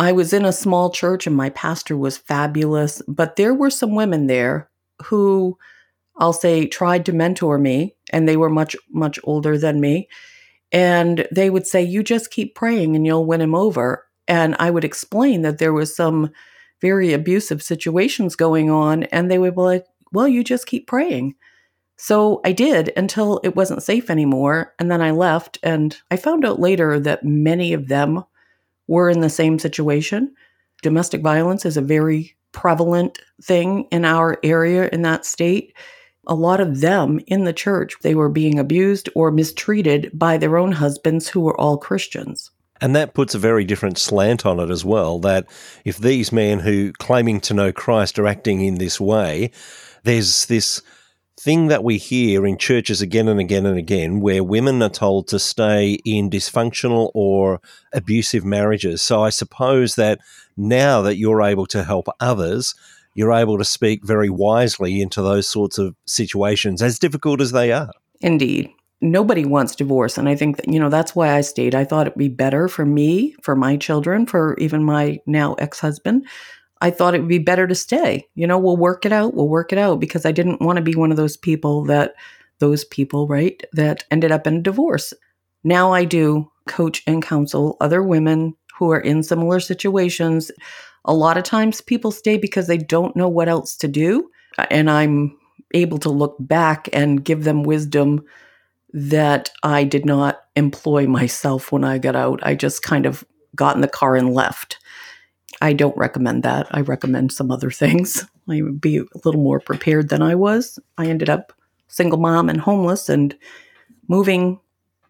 I 0.00 0.12
was 0.12 0.32
in 0.32 0.46
a 0.46 0.52
small 0.52 0.88
church 0.90 1.26
and 1.26 1.36
my 1.36 1.50
pastor 1.50 1.94
was 1.94 2.16
fabulous, 2.16 3.02
but 3.06 3.36
there 3.36 3.52
were 3.52 3.68
some 3.68 3.94
women 3.94 4.28
there 4.28 4.70
who 5.04 5.58
I'll 6.16 6.32
say 6.32 6.66
tried 6.66 7.04
to 7.04 7.12
mentor 7.12 7.58
me 7.58 7.96
and 8.10 8.26
they 8.26 8.38
were 8.38 8.48
much 8.48 8.74
much 8.88 9.18
older 9.24 9.58
than 9.58 9.78
me. 9.78 10.08
And 10.72 11.28
they 11.30 11.50
would 11.50 11.66
say 11.66 11.82
you 11.82 12.02
just 12.02 12.30
keep 12.30 12.54
praying 12.54 12.96
and 12.96 13.04
you'll 13.04 13.26
win 13.26 13.42
him 13.42 13.54
over. 13.54 14.06
And 14.26 14.56
I 14.58 14.70
would 14.70 14.84
explain 14.84 15.42
that 15.42 15.58
there 15.58 15.74
was 15.74 15.94
some 15.94 16.30
very 16.80 17.12
abusive 17.12 17.62
situations 17.62 18.36
going 18.36 18.70
on 18.70 19.02
and 19.02 19.30
they 19.30 19.38
would 19.38 19.54
be 19.54 19.60
like 19.60 19.84
well 20.12 20.26
you 20.26 20.42
just 20.42 20.66
keep 20.66 20.86
praying. 20.86 21.34
So 21.98 22.40
I 22.42 22.52
did 22.52 22.90
until 22.96 23.38
it 23.44 23.54
wasn't 23.54 23.82
safe 23.82 24.08
anymore 24.08 24.72
and 24.78 24.90
then 24.90 25.02
I 25.02 25.10
left 25.10 25.58
and 25.62 25.94
I 26.10 26.16
found 26.16 26.46
out 26.46 26.58
later 26.58 26.98
that 27.00 27.22
many 27.22 27.74
of 27.74 27.88
them 27.88 28.24
were 28.90 29.08
in 29.08 29.20
the 29.20 29.30
same 29.30 29.58
situation. 29.58 30.34
Domestic 30.82 31.22
violence 31.22 31.64
is 31.64 31.76
a 31.76 31.82
very 31.82 32.36
prevalent 32.52 33.20
thing 33.40 33.86
in 33.92 34.04
our 34.04 34.38
area 34.42 34.88
in 34.92 35.02
that 35.02 35.24
state. 35.24 35.72
A 36.26 36.34
lot 36.34 36.60
of 36.60 36.80
them 36.80 37.20
in 37.28 37.44
the 37.44 37.52
church, 37.52 37.94
they 38.02 38.16
were 38.16 38.28
being 38.28 38.58
abused 38.58 39.08
or 39.14 39.30
mistreated 39.30 40.10
by 40.12 40.36
their 40.36 40.58
own 40.58 40.72
husbands 40.72 41.28
who 41.28 41.40
were 41.40 41.58
all 41.58 41.78
Christians. 41.78 42.50
And 42.80 42.96
that 42.96 43.14
puts 43.14 43.34
a 43.34 43.38
very 43.38 43.64
different 43.64 43.96
slant 43.96 44.44
on 44.44 44.58
it 44.58 44.70
as 44.70 44.84
well. 44.84 45.20
That 45.20 45.46
if 45.84 45.96
these 45.96 46.32
men 46.32 46.58
who 46.58 46.92
claiming 46.94 47.40
to 47.42 47.54
know 47.54 47.72
Christ 47.72 48.18
are 48.18 48.26
acting 48.26 48.60
in 48.60 48.78
this 48.78 49.00
way, 49.00 49.52
there's 50.02 50.46
this 50.46 50.82
thing 51.40 51.68
that 51.68 51.82
we 51.82 51.96
hear 51.96 52.46
in 52.46 52.58
churches 52.58 53.00
again 53.00 53.26
and 53.26 53.40
again 53.40 53.64
and 53.64 53.78
again 53.78 54.20
where 54.20 54.44
women 54.44 54.82
are 54.82 54.90
told 54.90 55.26
to 55.26 55.38
stay 55.38 55.92
in 56.04 56.28
dysfunctional 56.28 57.10
or 57.14 57.62
abusive 57.94 58.44
marriages. 58.44 59.00
So 59.00 59.22
I 59.22 59.30
suppose 59.30 59.94
that 59.94 60.20
now 60.58 61.00
that 61.00 61.16
you're 61.16 61.40
able 61.40 61.64
to 61.68 61.82
help 61.82 62.08
others, 62.20 62.74
you're 63.14 63.32
able 63.32 63.56
to 63.56 63.64
speak 63.64 64.04
very 64.04 64.28
wisely 64.28 65.00
into 65.00 65.22
those 65.22 65.48
sorts 65.48 65.78
of 65.78 65.96
situations, 66.04 66.82
as 66.82 66.98
difficult 66.98 67.40
as 67.40 67.52
they 67.52 67.72
are. 67.72 67.90
Indeed. 68.20 68.70
Nobody 69.00 69.46
wants 69.46 69.74
divorce. 69.74 70.18
And 70.18 70.28
I 70.28 70.36
think 70.36 70.58
that, 70.58 70.68
you 70.68 70.78
know, 70.78 70.90
that's 70.90 71.16
why 71.16 71.34
I 71.34 71.40
stayed. 71.40 71.74
I 71.74 71.84
thought 71.84 72.06
it'd 72.06 72.18
be 72.18 72.28
better 72.28 72.68
for 72.68 72.84
me, 72.84 73.34
for 73.42 73.56
my 73.56 73.78
children, 73.78 74.26
for 74.26 74.58
even 74.58 74.84
my 74.84 75.20
now 75.24 75.54
ex 75.54 75.80
husband 75.80 76.26
I 76.80 76.90
thought 76.90 77.14
it 77.14 77.20
would 77.20 77.28
be 77.28 77.38
better 77.38 77.66
to 77.66 77.74
stay. 77.74 78.26
You 78.34 78.46
know, 78.46 78.58
we'll 78.58 78.76
work 78.76 79.04
it 79.04 79.12
out. 79.12 79.34
We'll 79.34 79.48
work 79.48 79.72
it 79.72 79.78
out 79.78 80.00
because 80.00 80.24
I 80.24 80.32
didn't 80.32 80.62
want 80.62 80.76
to 80.76 80.82
be 80.82 80.94
one 80.94 81.10
of 81.10 81.16
those 81.16 81.36
people 81.36 81.84
that, 81.84 82.14
those 82.58 82.84
people, 82.84 83.26
right, 83.26 83.62
that 83.72 84.04
ended 84.10 84.32
up 84.32 84.46
in 84.46 84.56
a 84.56 84.62
divorce. 84.62 85.12
Now 85.62 85.92
I 85.92 86.04
do 86.04 86.50
coach 86.66 87.02
and 87.06 87.22
counsel 87.22 87.76
other 87.80 88.02
women 88.02 88.54
who 88.78 88.90
are 88.90 89.00
in 89.00 89.22
similar 89.22 89.60
situations. 89.60 90.50
A 91.04 91.12
lot 91.12 91.36
of 91.36 91.44
times 91.44 91.80
people 91.80 92.10
stay 92.10 92.38
because 92.38 92.66
they 92.66 92.78
don't 92.78 93.16
know 93.16 93.28
what 93.28 93.48
else 93.48 93.76
to 93.76 93.88
do. 93.88 94.30
And 94.70 94.90
I'm 94.90 95.36
able 95.74 95.98
to 95.98 96.10
look 96.10 96.36
back 96.38 96.88
and 96.92 97.24
give 97.24 97.44
them 97.44 97.62
wisdom 97.62 98.24
that 98.92 99.50
I 99.62 99.84
did 99.84 100.04
not 100.04 100.40
employ 100.56 101.06
myself 101.06 101.70
when 101.72 101.84
I 101.84 101.98
got 101.98 102.16
out. 102.16 102.40
I 102.42 102.54
just 102.54 102.82
kind 102.82 103.06
of 103.06 103.24
got 103.54 103.74
in 103.74 103.82
the 103.82 103.88
car 103.88 104.16
and 104.16 104.34
left. 104.34 104.78
I 105.60 105.72
don't 105.72 105.96
recommend 105.96 106.42
that. 106.42 106.66
I 106.70 106.80
recommend 106.80 107.32
some 107.32 107.50
other 107.50 107.70
things. 107.70 108.24
I 108.48 108.62
would 108.62 108.80
be 108.80 108.98
a 108.98 109.04
little 109.24 109.40
more 109.40 109.60
prepared 109.60 110.08
than 110.08 110.22
I 110.22 110.34
was. 110.34 110.78
I 110.96 111.06
ended 111.06 111.28
up 111.28 111.52
single 111.88 112.18
mom 112.18 112.48
and 112.48 112.60
homeless 112.60 113.08
and 113.08 113.36
moving 114.08 114.60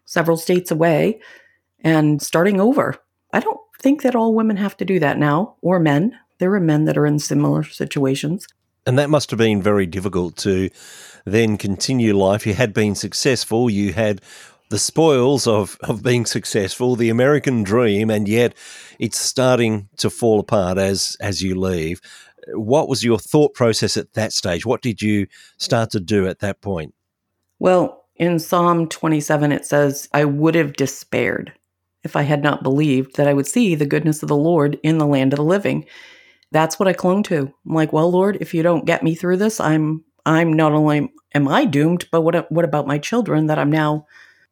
several 0.05 0.37
states 0.37 0.71
away 0.71 1.21
and 1.83 2.21
starting 2.21 2.59
over. 2.59 2.97
I 3.33 3.39
don't 3.39 3.59
think 3.79 4.01
that 4.03 4.15
all 4.15 4.35
women 4.35 4.57
have 4.57 4.77
to 4.77 4.85
do 4.85 4.99
that 4.99 5.17
now, 5.17 5.55
or 5.61 5.79
men. 5.79 6.17
There 6.39 6.53
are 6.53 6.59
men 6.59 6.85
that 6.85 6.97
are 6.97 7.05
in 7.05 7.19
similar 7.19 7.63
situations. 7.63 8.47
And 8.85 8.97
that 8.99 9.09
must 9.09 9.29
have 9.31 9.39
been 9.39 9.61
very 9.61 9.85
difficult 9.85 10.37
to 10.37 10.69
then 11.25 11.57
continue 11.57 12.17
life. 12.17 12.47
You 12.47 12.53
had 12.53 12.73
been 12.73 12.95
successful, 12.95 13.69
you 13.69 13.93
had 13.93 14.21
the 14.71 14.79
spoils 14.79 15.47
of, 15.47 15.77
of 15.81 16.01
being 16.01 16.25
successful, 16.25 16.95
the 16.95 17.09
American 17.09 17.61
dream, 17.61 18.09
and 18.09 18.27
yet 18.27 18.55
it's 18.99 19.19
starting 19.19 19.89
to 19.97 20.09
fall 20.09 20.39
apart 20.39 20.77
as 20.77 21.15
as 21.19 21.43
you 21.43 21.59
leave. 21.59 22.01
What 22.53 22.89
was 22.89 23.03
your 23.03 23.19
thought 23.19 23.53
process 23.53 23.97
at 23.97 24.13
that 24.13 24.33
stage? 24.33 24.65
What 24.65 24.81
did 24.81 25.01
you 25.01 25.27
start 25.57 25.91
to 25.91 25.99
do 25.99 26.25
at 26.25 26.39
that 26.39 26.61
point? 26.61 26.95
Well, 27.59 28.05
in 28.15 28.39
Psalm 28.39 28.87
27, 28.87 29.51
it 29.51 29.65
says, 29.65 30.09
I 30.13 30.25
would 30.25 30.55
have 30.55 30.73
despaired 30.73 31.53
if 32.03 32.15
I 32.15 32.23
had 32.23 32.41
not 32.41 32.63
believed 32.63 33.17
that 33.17 33.27
I 33.27 33.33
would 33.33 33.45
see 33.45 33.75
the 33.75 33.85
goodness 33.85 34.23
of 34.23 34.29
the 34.29 34.35
Lord 34.35 34.79
in 34.81 34.97
the 34.97 35.05
land 35.05 35.33
of 35.33 35.37
the 35.37 35.43
living. 35.43 35.85
That's 36.51 36.79
what 36.79 36.87
I 36.87 36.93
clung 36.93 37.23
to. 37.23 37.53
I'm 37.65 37.75
like, 37.75 37.93
well, 37.93 38.09
Lord, 38.09 38.37
if 38.41 38.53
you 38.53 38.63
don't 38.63 38.85
get 38.85 39.03
me 39.03 39.15
through 39.15 39.37
this, 39.37 39.59
I'm 39.59 40.03
I'm 40.25 40.53
not 40.53 40.71
only 40.71 41.11
am 41.35 41.47
I 41.47 41.65
doomed, 41.65 42.07
but 42.09 42.21
what 42.21 42.49
what 42.51 42.65
about 42.65 42.87
my 42.87 42.97
children 42.97 43.47
that 43.47 43.59
I'm 43.59 43.71
now 43.71 44.07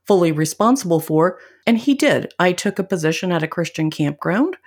fully 0.06 0.32
responsible 0.32 1.00
for? 1.00 1.40
And 1.68 1.78
he 1.78 1.94
did. 1.94 2.34
I 2.40 2.52
took 2.52 2.80
a 2.80 2.84
position 2.84 3.32
at 3.32 3.44
a 3.44 3.48
Christian 3.48 3.90
campground 3.90 4.58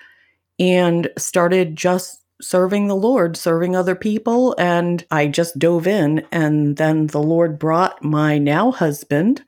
and 0.59 1.09
started 1.19 1.77
just 1.77 2.23
serving 2.41 2.89
the 2.89 2.97
Lord, 2.97 3.37
serving 3.37 3.77
other 3.77 3.95
people, 3.95 4.55
and 4.59 5.05
I 5.11 5.29
just 5.29 5.59
dove 5.59 5.87
in 5.87 6.27
and 6.33 6.77
then 6.77 7.07
the 7.09 7.23
Lord 7.23 7.59
brought 7.59 8.03
my 8.03 8.39
now 8.39 8.73
husband 8.73 9.43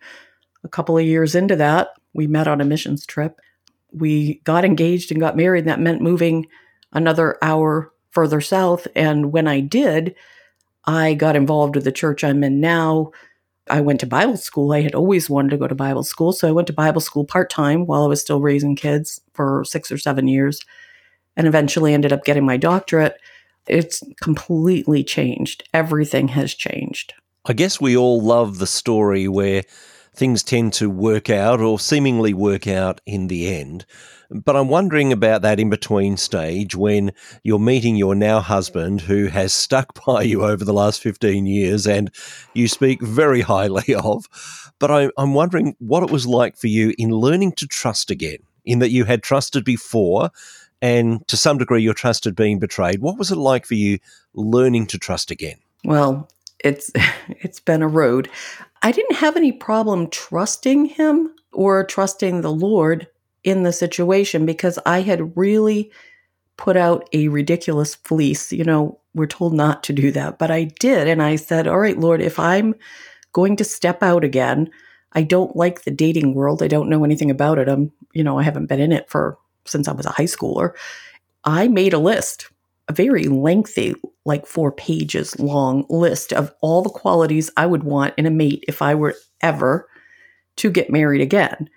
a 0.64 0.69
couple 0.69 0.97
of 0.97 1.05
years 1.05 1.35
into 1.35 1.57
that. 1.57 1.91
We 2.14 2.26
met 2.26 2.49
on 2.49 2.61
a 2.61 2.64
missions 2.64 3.05
trip. 3.05 3.41
We 3.93 4.41
got 4.45 4.64
engaged 4.64 5.11
and 5.11 5.21
got 5.21 5.37
married. 5.37 5.61
And 5.61 5.69
that 5.69 5.81
meant 5.81 6.00
moving 6.00 6.47
another 6.93 7.37
hour 7.43 7.93
further 8.11 8.41
south. 8.41 8.87
And 8.97 9.33
when 9.33 9.47
I 9.47 9.61
did, 9.61 10.14
I 10.87 11.14
got 11.14 11.37
involved 11.37 11.75
with 11.75 11.85
the 11.85 11.93
church 11.93 12.25
I'm 12.25 12.45
in 12.45 12.61
now. 12.61 13.11
I 13.68 13.80
went 13.80 14.00
to 14.00 14.06
Bible 14.06 14.37
school. 14.37 14.73
I 14.73 14.83
had 14.83 14.94
always 14.94 15.30
wanted 15.30 15.50
to 15.50 15.56
go 15.56 15.66
to 15.66 15.75
Bible 15.75 16.02
school. 16.02 16.33
So 16.33 16.49
I 16.49 16.52
went 16.52 16.66
to 16.66 16.73
Bible 16.73 17.00
school 17.00 17.25
part 17.25 17.49
time 17.50 17.87
while 17.87 18.04
I 18.04 18.09
was 18.09 18.21
still 18.21 18.40
raising 18.40 18.76
kids 18.76 19.21
for 19.33 19.64
six 19.64 19.90
or 19.90 19.99
seven 19.99 20.28
years 20.28 20.61
and 21.37 21.47
eventually 21.47 21.94
ended 21.94 22.12
up 22.12 22.25
getting 22.25 22.44
my 22.44 22.56
doctorate. 22.56 23.18
It's 23.66 24.02
completely 24.21 25.02
changed. 25.02 25.68
Everything 25.73 26.28
has 26.28 26.54
changed. 26.54 27.14
I 27.47 27.54
guess 27.54 27.80
we 27.80 27.97
all 27.97 28.21
love 28.21 28.59
the 28.59 28.66
story 28.66 29.28
where 29.28 29.62
things 30.14 30.42
tend 30.42 30.73
to 30.75 30.88
work 30.88 31.28
out 31.30 31.61
or 31.61 31.78
seemingly 31.78 32.35
work 32.35 32.66
out 32.66 33.00
in 33.06 33.28
the 33.28 33.49
end. 33.49 33.85
But 34.35 34.57
I'm 34.57 34.69
wondering 34.69 35.12
about 35.12 35.43
that 35.43 35.61
in 35.61 35.71
between 35.71 36.17
stage 36.17 36.75
when 36.75 37.12
you're 37.45 37.61
meeting 37.61 37.95
your 37.95 38.17
now 38.17 38.41
husband 38.41 39.03
who 39.03 39.26
has 39.26 39.55
stuck 39.55 40.05
by 40.07 40.23
you 40.23 40.45
over 40.45 40.64
the 40.64 40.73
last 40.73 41.00
15 41.00 41.47
years 41.47 41.87
and 41.87 42.11
you 42.53 42.67
speak 42.67 43.00
very 43.00 43.43
highly 43.43 43.95
of. 44.03 44.26
But 44.81 44.91
I, 44.91 45.11
am 45.17 45.35
wondering 45.35 45.76
what 45.79 46.03
it 46.03 46.11
was 46.11 46.26
like 46.26 46.57
for 46.57 46.67
you 46.67 46.93
in 46.99 47.11
learning 47.11 47.53
to 47.53 47.69
trust 47.69 48.11
again, 48.11 48.38
in 48.64 48.81
that 48.81 48.91
you 48.91 49.05
had 49.05 49.23
trusted 49.23 49.64
before 49.64 50.31
and 50.83 51.26
to 51.29 51.37
some 51.37 51.59
degree 51.59 51.83
your 51.83 51.95
trust 51.95 52.25
had 52.25 52.35
been 52.35 52.59
betrayed. 52.59 53.00
What 53.00 53.17
was 53.17 53.31
it 53.31 53.37
like 53.37 53.67
for 53.67 53.75
you 53.75 54.00
learning 54.35 54.88
to 54.88 54.99
trust 54.99 55.31
again? 55.31 55.57
Well, 55.85 56.29
it's 56.59 56.91
it's 57.29 57.61
been 57.61 57.83
a 57.83 57.88
road. 57.88 58.29
I 58.83 58.91
didn't 58.91 59.17
have 59.17 59.37
any 59.37 59.53
problem 59.53 60.11
trusting 60.11 60.87
him 60.87 61.31
or 61.53 61.85
trusting 61.85 62.41
the 62.41 62.53
Lord 62.53 63.07
in 63.45 63.63
the 63.63 63.73
situation 63.73 64.47
because 64.47 64.79
I 64.85 65.03
had 65.03 65.37
really 65.37 65.93
put 66.57 66.77
out 66.77 67.09
a 67.13 67.29
ridiculous 67.29 67.95
fleece. 67.95 68.53
You 68.53 68.65
know, 68.65 68.99
we're 69.15 69.27
told 69.27 69.55
not 69.55 69.83
to 69.85 69.93
do 69.93 70.11
that, 70.13 70.39
but 70.39 70.51
I 70.51 70.65
did. 70.65 71.07
And 71.09 71.23
I 71.23 71.37
said, 71.37 71.67
All 71.67 71.79
right, 71.79 71.99
Lord, 71.99 72.21
if 72.21 72.39
I'm 72.39 72.75
going 73.33 73.57
to 73.57 73.65
step 73.65 74.03
out 74.03 74.25
again, 74.25 74.71
I 75.13 75.23
don't 75.23 75.55
like 75.57 75.83
the 75.83 75.91
dating 75.91 76.35
world. 76.35 76.63
I 76.63 76.69
don't 76.69 76.89
know 76.89 77.05
anything 77.05 77.31
about 77.31 77.59
it. 77.59 77.69
I'm, 77.69 77.93
you 78.13 78.25
know, 78.25 78.39
I 78.39 78.43
haven't 78.43 78.67
been 78.67 78.81
in 78.81 78.93
it 78.93 79.09
for 79.09 79.39
since 79.65 79.87
I 79.89 79.93
was 79.93 80.07
a 80.07 80.11
high 80.11 80.25
schooler. 80.25 80.73
I 81.45 81.69
made 81.69 81.93
a 81.93 81.99
list, 81.99 82.51
a 82.89 82.93
very 82.93 83.25
lengthy, 83.25 83.95
like 84.25 84.47
four 84.47 84.73
pages 84.73 85.39
long 85.39 85.87
list 85.89 86.33
of 86.33 86.53
all 86.61 86.83
the 86.83 86.91
qualities 86.91 87.51
I 87.57 87.67
would 87.67 87.85
want 87.85 88.15
in 88.17 88.27
a 88.27 88.31
mate 88.31 88.65
if 88.67 88.83
I 88.83 88.95
were 88.95 89.15
ever 89.41 89.89
to 90.57 90.71
get 90.71 90.91
married 90.91 91.21
again. 91.21 91.69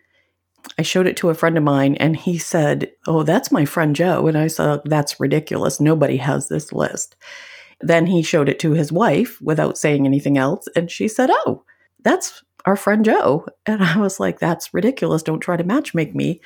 I 0.78 0.82
showed 0.82 1.08
it 1.08 1.18
to 1.18 1.30
a 1.30 1.34
friend 1.34 1.58
of 1.58 1.64
mine 1.64 1.96
and 1.96 2.16
he 2.16 2.38
said, 2.38 2.92
Oh, 3.08 3.24
that's 3.24 3.52
my 3.52 3.66
friend 3.66 3.96
Joe. 3.96 4.28
And 4.28 4.38
I 4.38 4.48
said, 4.48 4.82
That's 4.86 5.20
ridiculous. 5.20 5.80
Nobody 5.80 6.18
has 6.18 6.50
this 6.50 6.72
list. 6.72 7.16
Then 7.82 8.06
he 8.08 8.24
showed 8.24 8.50
it 8.50 8.60
to 8.60 8.72
his 8.72 8.92
wife 8.92 9.40
without 9.42 9.78
saying 9.78 10.06
anything 10.06 10.38
else. 10.38 10.68
And 10.76 10.90
she 10.90 11.08
said, 11.08 11.30
Oh, 11.32 11.64
that's 12.02 12.44
our 12.66 12.76
friend 12.76 13.06
Joe. 13.06 13.46
And 13.66 13.84
I 13.84 13.98
was 13.98 14.20
like, 14.20 14.40
That's 14.40 14.74
ridiculous. 14.74 15.24
Don't 15.24 15.40
try 15.40 15.58
to 15.58 15.64
matchmake 15.64 16.14
me. 16.14 16.42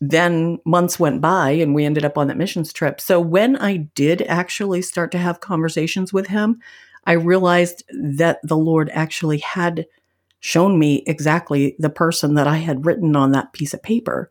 Then 0.00 0.58
months 0.66 1.00
went 1.00 1.20
by 1.20 1.50
and 1.52 1.74
we 1.74 1.84
ended 1.84 2.04
up 2.04 2.18
on 2.18 2.26
that 2.28 2.36
missions 2.36 2.72
trip. 2.72 3.00
So 3.00 3.18
when 3.18 3.56
I 3.56 3.76
did 3.76 4.22
actually 4.22 4.82
start 4.82 5.10
to 5.12 5.18
have 5.18 5.40
conversations 5.40 6.12
with 6.12 6.26
him, 6.26 6.60
I 7.06 7.12
realized 7.12 7.84
that 7.90 8.40
the 8.42 8.56
Lord 8.58 8.90
actually 8.92 9.38
had 9.38 9.86
shown 10.46 10.78
me 10.78 11.02
exactly 11.08 11.74
the 11.76 11.90
person 11.90 12.34
that 12.34 12.46
I 12.46 12.58
had 12.58 12.86
written 12.86 13.16
on 13.16 13.32
that 13.32 13.52
piece 13.52 13.74
of 13.74 13.82
paper, 13.82 14.30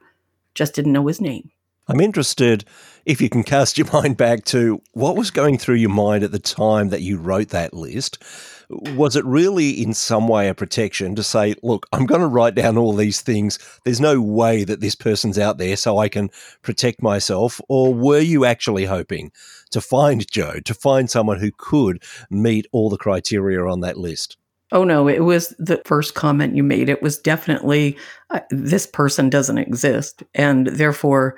just 0.53 0.73
didn't 0.73 0.93
know 0.93 1.07
his 1.07 1.19
name. 1.19 1.51
I'm 1.89 1.99
interested 1.99 2.63
if 3.05 3.19
you 3.19 3.27
can 3.27 3.43
cast 3.43 3.77
your 3.77 3.87
mind 3.93 4.15
back 4.15 4.45
to 4.45 4.81
what 4.93 5.17
was 5.17 5.29
going 5.29 5.57
through 5.57 5.75
your 5.75 5.89
mind 5.89 6.23
at 6.23 6.31
the 6.31 6.39
time 6.39 6.87
that 6.87 7.01
you 7.01 7.17
wrote 7.17 7.49
that 7.49 7.73
list. 7.73 8.23
Was 8.69 9.17
it 9.17 9.25
really 9.25 9.71
in 9.71 9.93
some 9.93 10.29
way 10.29 10.47
a 10.47 10.55
protection 10.55 11.15
to 11.15 11.21
say, 11.21 11.53
look, 11.61 11.85
I'm 11.91 12.05
going 12.05 12.21
to 12.21 12.27
write 12.27 12.55
down 12.55 12.77
all 12.77 12.93
these 12.93 13.19
things. 13.19 13.59
There's 13.83 13.99
no 13.99 14.21
way 14.21 14.63
that 14.63 14.79
this 14.79 14.95
person's 14.95 15.37
out 15.37 15.57
there 15.57 15.75
so 15.75 15.97
I 15.97 16.07
can 16.07 16.29
protect 16.61 17.03
myself? 17.03 17.59
Or 17.67 17.93
were 17.93 18.21
you 18.21 18.45
actually 18.45 18.85
hoping 18.85 19.33
to 19.71 19.81
find 19.81 20.25
Joe, 20.31 20.61
to 20.63 20.73
find 20.73 21.11
someone 21.11 21.41
who 21.41 21.51
could 21.51 22.01
meet 22.29 22.67
all 22.71 22.89
the 22.89 22.97
criteria 22.97 23.65
on 23.65 23.81
that 23.81 23.97
list? 23.97 24.37
Oh 24.75 24.83
no, 24.83 25.07
it 25.07 25.23
was 25.23 25.55
the 25.57 25.81
first 25.85 26.15
comment 26.15 26.53
you 26.53 26.61
made. 26.61 26.89
It 26.89 27.01
was 27.01 27.17
definitely 27.17 27.97
uh, 28.29 28.41
this 28.49 28.85
person 28.85 29.29
doesn't 29.29 29.57
exist, 29.57 30.21
and 30.33 30.67
therefore 30.67 31.37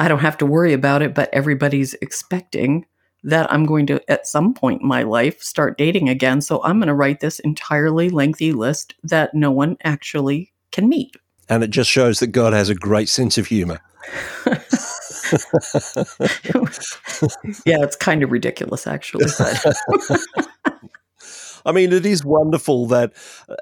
I 0.00 0.08
don't 0.08 0.18
have 0.18 0.36
to 0.38 0.46
worry 0.46 0.72
about 0.72 1.00
it. 1.00 1.14
But 1.14 1.30
everybody's 1.32 1.94
expecting 2.02 2.84
that 3.22 3.50
I'm 3.52 3.66
going 3.66 3.86
to, 3.86 4.10
at 4.10 4.26
some 4.26 4.52
point 4.52 4.82
in 4.82 4.88
my 4.88 5.04
life, 5.04 5.40
start 5.40 5.78
dating 5.78 6.08
again. 6.08 6.40
So 6.40 6.60
I'm 6.64 6.80
going 6.80 6.88
to 6.88 6.94
write 6.94 7.20
this 7.20 7.38
entirely 7.38 8.10
lengthy 8.10 8.50
list 8.50 8.96
that 9.04 9.32
no 9.32 9.52
one 9.52 9.76
actually 9.84 10.52
can 10.72 10.88
meet. 10.88 11.14
And 11.48 11.62
it 11.62 11.70
just 11.70 11.88
shows 11.88 12.18
that 12.18 12.28
God 12.28 12.52
has 12.52 12.68
a 12.68 12.74
great 12.74 13.08
sense 13.08 13.38
of 13.38 13.46
humor. 13.46 13.80
yeah, 17.64 17.78
it's 17.80 17.94
kind 17.94 18.24
of 18.24 18.32
ridiculous, 18.32 18.88
actually. 18.88 19.26
I 21.64 21.72
mean, 21.72 21.92
it 21.92 22.06
is 22.06 22.24
wonderful 22.24 22.86
that 22.86 23.12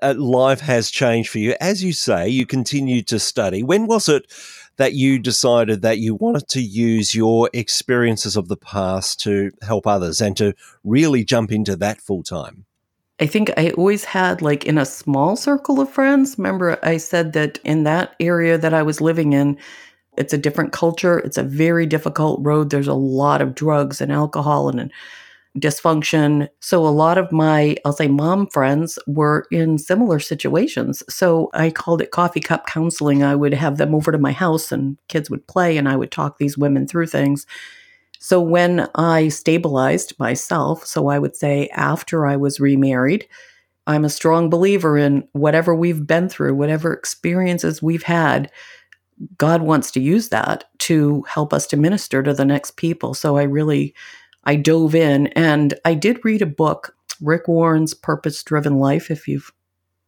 uh, 0.02 0.14
life 0.16 0.60
has 0.60 0.90
changed 0.90 1.30
for 1.30 1.38
you. 1.38 1.54
As 1.60 1.84
you 1.84 1.92
say, 1.92 2.28
you 2.28 2.46
continue 2.46 3.02
to 3.02 3.18
study. 3.18 3.62
When 3.62 3.86
was 3.86 4.08
it 4.08 4.26
that 4.76 4.94
you 4.94 5.18
decided 5.18 5.82
that 5.82 5.98
you 5.98 6.14
wanted 6.14 6.48
to 6.48 6.60
use 6.62 7.14
your 7.14 7.50
experiences 7.52 8.36
of 8.36 8.48
the 8.48 8.56
past 8.56 9.20
to 9.20 9.50
help 9.62 9.86
others 9.86 10.20
and 10.20 10.36
to 10.38 10.54
really 10.84 11.24
jump 11.24 11.52
into 11.52 11.76
that 11.76 12.00
full 12.00 12.22
time? 12.22 12.64
I 13.20 13.26
think 13.26 13.50
I 13.58 13.70
always 13.72 14.04
had 14.04 14.40
like 14.40 14.64
in 14.64 14.78
a 14.78 14.86
small 14.86 15.36
circle 15.36 15.78
of 15.80 15.90
friends. 15.90 16.36
Remember, 16.38 16.78
I 16.82 16.96
said 16.96 17.34
that 17.34 17.58
in 17.64 17.84
that 17.84 18.14
area 18.18 18.56
that 18.56 18.72
I 18.72 18.82
was 18.82 19.02
living 19.02 19.34
in, 19.34 19.58
it's 20.16 20.32
a 20.32 20.38
different 20.38 20.72
culture. 20.72 21.18
It's 21.18 21.36
a 21.36 21.42
very 21.42 21.84
difficult 21.84 22.40
road. 22.42 22.70
There's 22.70 22.88
a 22.88 22.94
lot 22.94 23.42
of 23.42 23.54
drugs 23.54 24.00
and 24.00 24.10
alcohol 24.10 24.70
and 24.70 24.90
dysfunction. 25.58 26.48
So 26.60 26.86
a 26.86 26.88
lot 26.88 27.18
of 27.18 27.32
my, 27.32 27.76
I'll 27.84 27.92
say 27.92 28.08
mom 28.08 28.46
friends 28.46 28.98
were 29.06 29.46
in 29.50 29.78
similar 29.78 30.20
situations. 30.20 31.02
So 31.08 31.50
I 31.54 31.70
called 31.70 32.00
it 32.00 32.12
coffee 32.12 32.40
cup 32.40 32.66
counseling. 32.66 33.22
I 33.24 33.34
would 33.34 33.54
have 33.54 33.76
them 33.76 33.94
over 33.94 34.12
to 34.12 34.18
my 34.18 34.32
house 34.32 34.70
and 34.70 34.96
kids 35.08 35.28
would 35.28 35.46
play 35.48 35.76
and 35.76 35.88
I 35.88 35.96
would 35.96 36.12
talk 36.12 36.38
these 36.38 36.56
women 36.56 36.86
through 36.86 37.08
things. 37.08 37.46
So 38.20 38.40
when 38.40 38.88
I 38.94 39.28
stabilized 39.28 40.18
myself, 40.18 40.86
so 40.86 41.08
I 41.08 41.18
would 41.18 41.34
say 41.34 41.68
after 41.68 42.26
I 42.26 42.36
was 42.36 42.60
remarried, 42.60 43.26
I'm 43.86 44.04
a 44.04 44.10
strong 44.10 44.50
believer 44.50 44.96
in 44.98 45.26
whatever 45.32 45.74
we've 45.74 46.06
been 46.06 46.28
through, 46.28 46.54
whatever 46.54 46.92
experiences 46.92 47.82
we've 47.82 48.04
had, 48.04 48.52
God 49.36 49.62
wants 49.62 49.90
to 49.92 50.00
use 50.00 50.28
that 50.28 50.64
to 50.80 51.22
help 51.28 51.52
us 51.52 51.66
to 51.68 51.76
minister 51.76 52.22
to 52.22 52.32
the 52.32 52.44
next 52.44 52.76
people. 52.76 53.14
So 53.14 53.36
I 53.36 53.42
really 53.42 53.94
I 54.44 54.56
dove 54.56 54.94
in 54.94 55.28
and 55.28 55.74
I 55.84 55.94
did 55.94 56.24
read 56.24 56.42
a 56.42 56.46
book, 56.46 56.96
Rick 57.20 57.48
Warren's 57.48 57.94
Purpose 57.94 58.42
Driven 58.42 58.78
Life, 58.78 59.10
if 59.10 59.28
you've 59.28 59.52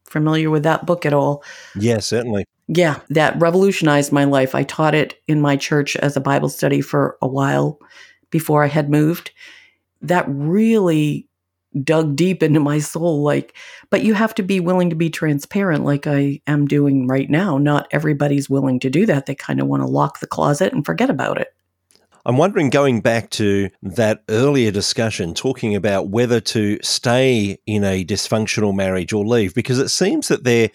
familiar 0.05 0.49
with 0.49 0.63
that 0.63 0.85
book 0.85 1.05
at 1.05 1.13
all. 1.13 1.43
Yeah, 1.75 1.99
certainly. 1.99 2.45
Yeah, 2.67 2.99
that 3.09 3.39
revolutionized 3.39 4.11
my 4.11 4.23
life. 4.23 4.55
I 4.55 4.63
taught 4.63 4.95
it 4.95 5.19
in 5.27 5.41
my 5.41 5.57
church 5.57 5.95
as 5.97 6.15
a 6.15 6.21
Bible 6.21 6.49
study 6.49 6.81
for 6.81 7.17
a 7.21 7.27
while 7.27 7.79
before 8.29 8.63
I 8.63 8.67
had 8.67 8.89
moved. 8.89 9.31
That 10.01 10.25
really 10.27 11.27
dug 11.83 12.15
deep 12.15 12.43
into 12.43 12.59
my 12.59 12.77
soul 12.77 13.23
like 13.23 13.57
but 13.89 14.03
you 14.03 14.13
have 14.13 14.35
to 14.35 14.43
be 14.43 14.59
willing 14.59 14.91
to 14.91 14.95
be 14.95 15.09
transparent 15.09 15.83
like 15.83 16.05
I 16.05 16.39
am 16.45 16.67
doing 16.67 17.07
right 17.07 17.27
now. 17.29 17.57
Not 17.57 17.87
everybody's 17.91 18.49
willing 18.49 18.79
to 18.81 18.91
do 18.91 19.07
that. 19.07 19.25
They 19.25 19.33
kind 19.33 19.59
of 19.59 19.67
want 19.67 19.81
to 19.81 19.87
lock 19.87 20.19
the 20.19 20.27
closet 20.27 20.71
and 20.71 20.85
forget 20.85 21.09
about 21.09 21.39
it. 21.39 21.53
I'm 22.25 22.37
wondering, 22.37 22.69
going 22.69 23.01
back 23.01 23.31
to 23.31 23.69
that 23.81 24.23
earlier 24.29 24.71
discussion, 24.71 25.33
talking 25.33 25.75
about 25.75 26.07
whether 26.07 26.39
to 26.39 26.79
stay 26.81 27.57
in 27.65 27.83
a 27.83 28.05
dysfunctional 28.05 28.73
marriage 28.73 29.11
or 29.11 29.25
leave, 29.25 29.53
because 29.53 29.77
it 29.77 29.89
seems 29.89 30.29
that 30.29 30.45
there 30.45 30.69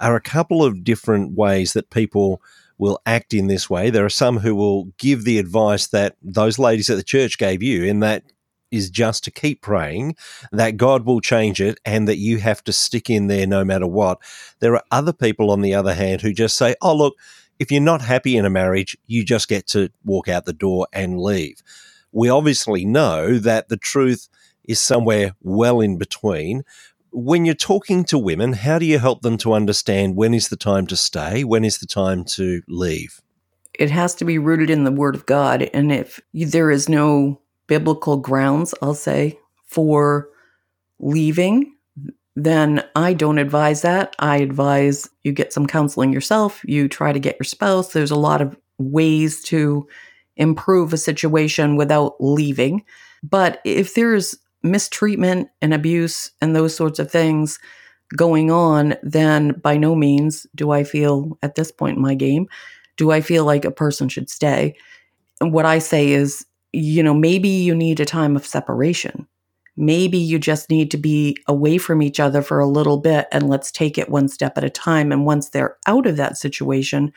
are 0.00 0.16
a 0.16 0.20
couple 0.20 0.64
of 0.64 0.82
different 0.82 1.36
ways 1.36 1.72
that 1.74 1.90
people 1.90 2.42
will 2.78 3.00
act 3.06 3.32
in 3.32 3.46
this 3.46 3.70
way. 3.70 3.90
There 3.90 4.04
are 4.04 4.10
some 4.10 4.38
who 4.38 4.56
will 4.56 4.86
give 4.98 5.22
the 5.22 5.38
advice 5.38 5.86
that 5.88 6.16
those 6.20 6.58
ladies 6.58 6.90
at 6.90 6.96
the 6.96 7.04
church 7.04 7.38
gave 7.38 7.62
you, 7.62 7.88
and 7.88 8.02
that 8.02 8.24
is 8.72 8.90
just 8.90 9.22
to 9.24 9.30
keep 9.30 9.62
praying 9.62 10.16
that 10.50 10.76
God 10.76 11.06
will 11.06 11.20
change 11.20 11.60
it 11.60 11.78
and 11.84 12.08
that 12.08 12.18
you 12.18 12.38
have 12.38 12.62
to 12.64 12.72
stick 12.72 13.08
in 13.08 13.28
there 13.28 13.46
no 13.46 13.64
matter 13.64 13.86
what. 13.86 14.18
There 14.58 14.74
are 14.74 14.84
other 14.90 15.12
people, 15.12 15.52
on 15.52 15.60
the 15.60 15.74
other 15.74 15.94
hand, 15.94 16.22
who 16.22 16.32
just 16.32 16.56
say, 16.56 16.74
oh, 16.82 16.94
look, 16.94 17.14
if 17.58 17.70
you're 17.70 17.80
not 17.80 18.02
happy 18.02 18.36
in 18.36 18.44
a 18.44 18.50
marriage, 18.50 18.96
you 19.06 19.24
just 19.24 19.48
get 19.48 19.66
to 19.68 19.90
walk 20.04 20.28
out 20.28 20.44
the 20.44 20.52
door 20.52 20.86
and 20.92 21.20
leave. 21.20 21.62
We 22.12 22.28
obviously 22.28 22.84
know 22.84 23.38
that 23.38 23.68
the 23.68 23.76
truth 23.76 24.28
is 24.64 24.80
somewhere 24.80 25.34
well 25.42 25.80
in 25.80 25.98
between. 25.98 26.62
When 27.10 27.44
you're 27.44 27.54
talking 27.54 28.04
to 28.04 28.18
women, 28.18 28.52
how 28.52 28.78
do 28.78 28.86
you 28.86 28.98
help 28.98 29.22
them 29.22 29.38
to 29.38 29.52
understand 29.52 30.16
when 30.16 30.34
is 30.34 30.48
the 30.48 30.56
time 30.56 30.86
to 30.88 30.96
stay, 30.96 31.42
when 31.42 31.64
is 31.64 31.78
the 31.78 31.86
time 31.86 32.24
to 32.36 32.62
leave? 32.68 33.20
It 33.74 33.90
has 33.90 34.14
to 34.16 34.24
be 34.24 34.38
rooted 34.38 34.70
in 34.70 34.84
the 34.84 34.92
Word 34.92 35.14
of 35.14 35.26
God. 35.26 35.70
And 35.72 35.92
if 35.92 36.20
there 36.32 36.70
is 36.70 36.88
no 36.88 37.40
biblical 37.66 38.16
grounds, 38.16 38.74
I'll 38.82 38.94
say, 38.94 39.38
for 39.64 40.28
leaving, 40.98 41.74
then 42.38 42.84
I 42.94 43.14
don't 43.14 43.38
advise 43.38 43.82
that. 43.82 44.14
I 44.20 44.36
advise 44.36 45.08
you 45.24 45.32
get 45.32 45.52
some 45.52 45.66
counseling 45.66 46.12
yourself, 46.12 46.62
you 46.64 46.88
try 46.88 47.12
to 47.12 47.18
get 47.18 47.36
your 47.38 47.44
spouse. 47.44 47.92
There's 47.92 48.12
a 48.12 48.16
lot 48.16 48.40
of 48.40 48.56
ways 48.78 49.42
to 49.44 49.88
improve 50.36 50.92
a 50.92 50.98
situation 50.98 51.74
without 51.74 52.14
leaving. 52.20 52.84
But 53.24 53.60
if 53.64 53.94
there's 53.94 54.36
mistreatment 54.62 55.48
and 55.60 55.74
abuse 55.74 56.30
and 56.40 56.54
those 56.54 56.76
sorts 56.76 57.00
of 57.00 57.10
things 57.10 57.58
going 58.16 58.52
on, 58.52 58.94
then 59.02 59.54
by 59.60 59.76
no 59.76 59.96
means 59.96 60.46
do 60.54 60.70
I 60.70 60.84
feel 60.84 61.36
at 61.42 61.56
this 61.56 61.72
point 61.72 61.96
in 61.96 62.02
my 62.02 62.14
game, 62.14 62.46
do 62.96 63.10
I 63.10 63.20
feel 63.20 63.44
like 63.44 63.64
a 63.64 63.72
person 63.72 64.08
should 64.08 64.30
stay. 64.30 64.76
And 65.40 65.52
what 65.52 65.66
I 65.66 65.80
say 65.80 66.10
is, 66.10 66.46
you 66.72 67.02
know, 67.02 67.14
maybe 67.14 67.48
you 67.48 67.74
need 67.74 67.98
a 67.98 68.04
time 68.04 68.36
of 68.36 68.46
separation 68.46 69.26
maybe 69.78 70.18
you 70.18 70.38
just 70.38 70.68
need 70.70 70.90
to 70.90 70.96
be 70.96 71.36
away 71.46 71.78
from 71.78 72.02
each 72.02 72.18
other 72.18 72.42
for 72.42 72.58
a 72.58 72.66
little 72.66 72.98
bit 72.98 73.28
and 73.30 73.48
let's 73.48 73.70
take 73.70 73.96
it 73.96 74.10
one 74.10 74.28
step 74.28 74.58
at 74.58 74.64
a 74.64 74.70
time. 74.70 75.12
And 75.12 75.24
once 75.24 75.50
they're 75.50 75.76
out 75.86 76.06
of 76.06 76.16
that 76.16 76.36
situation, 76.36 77.12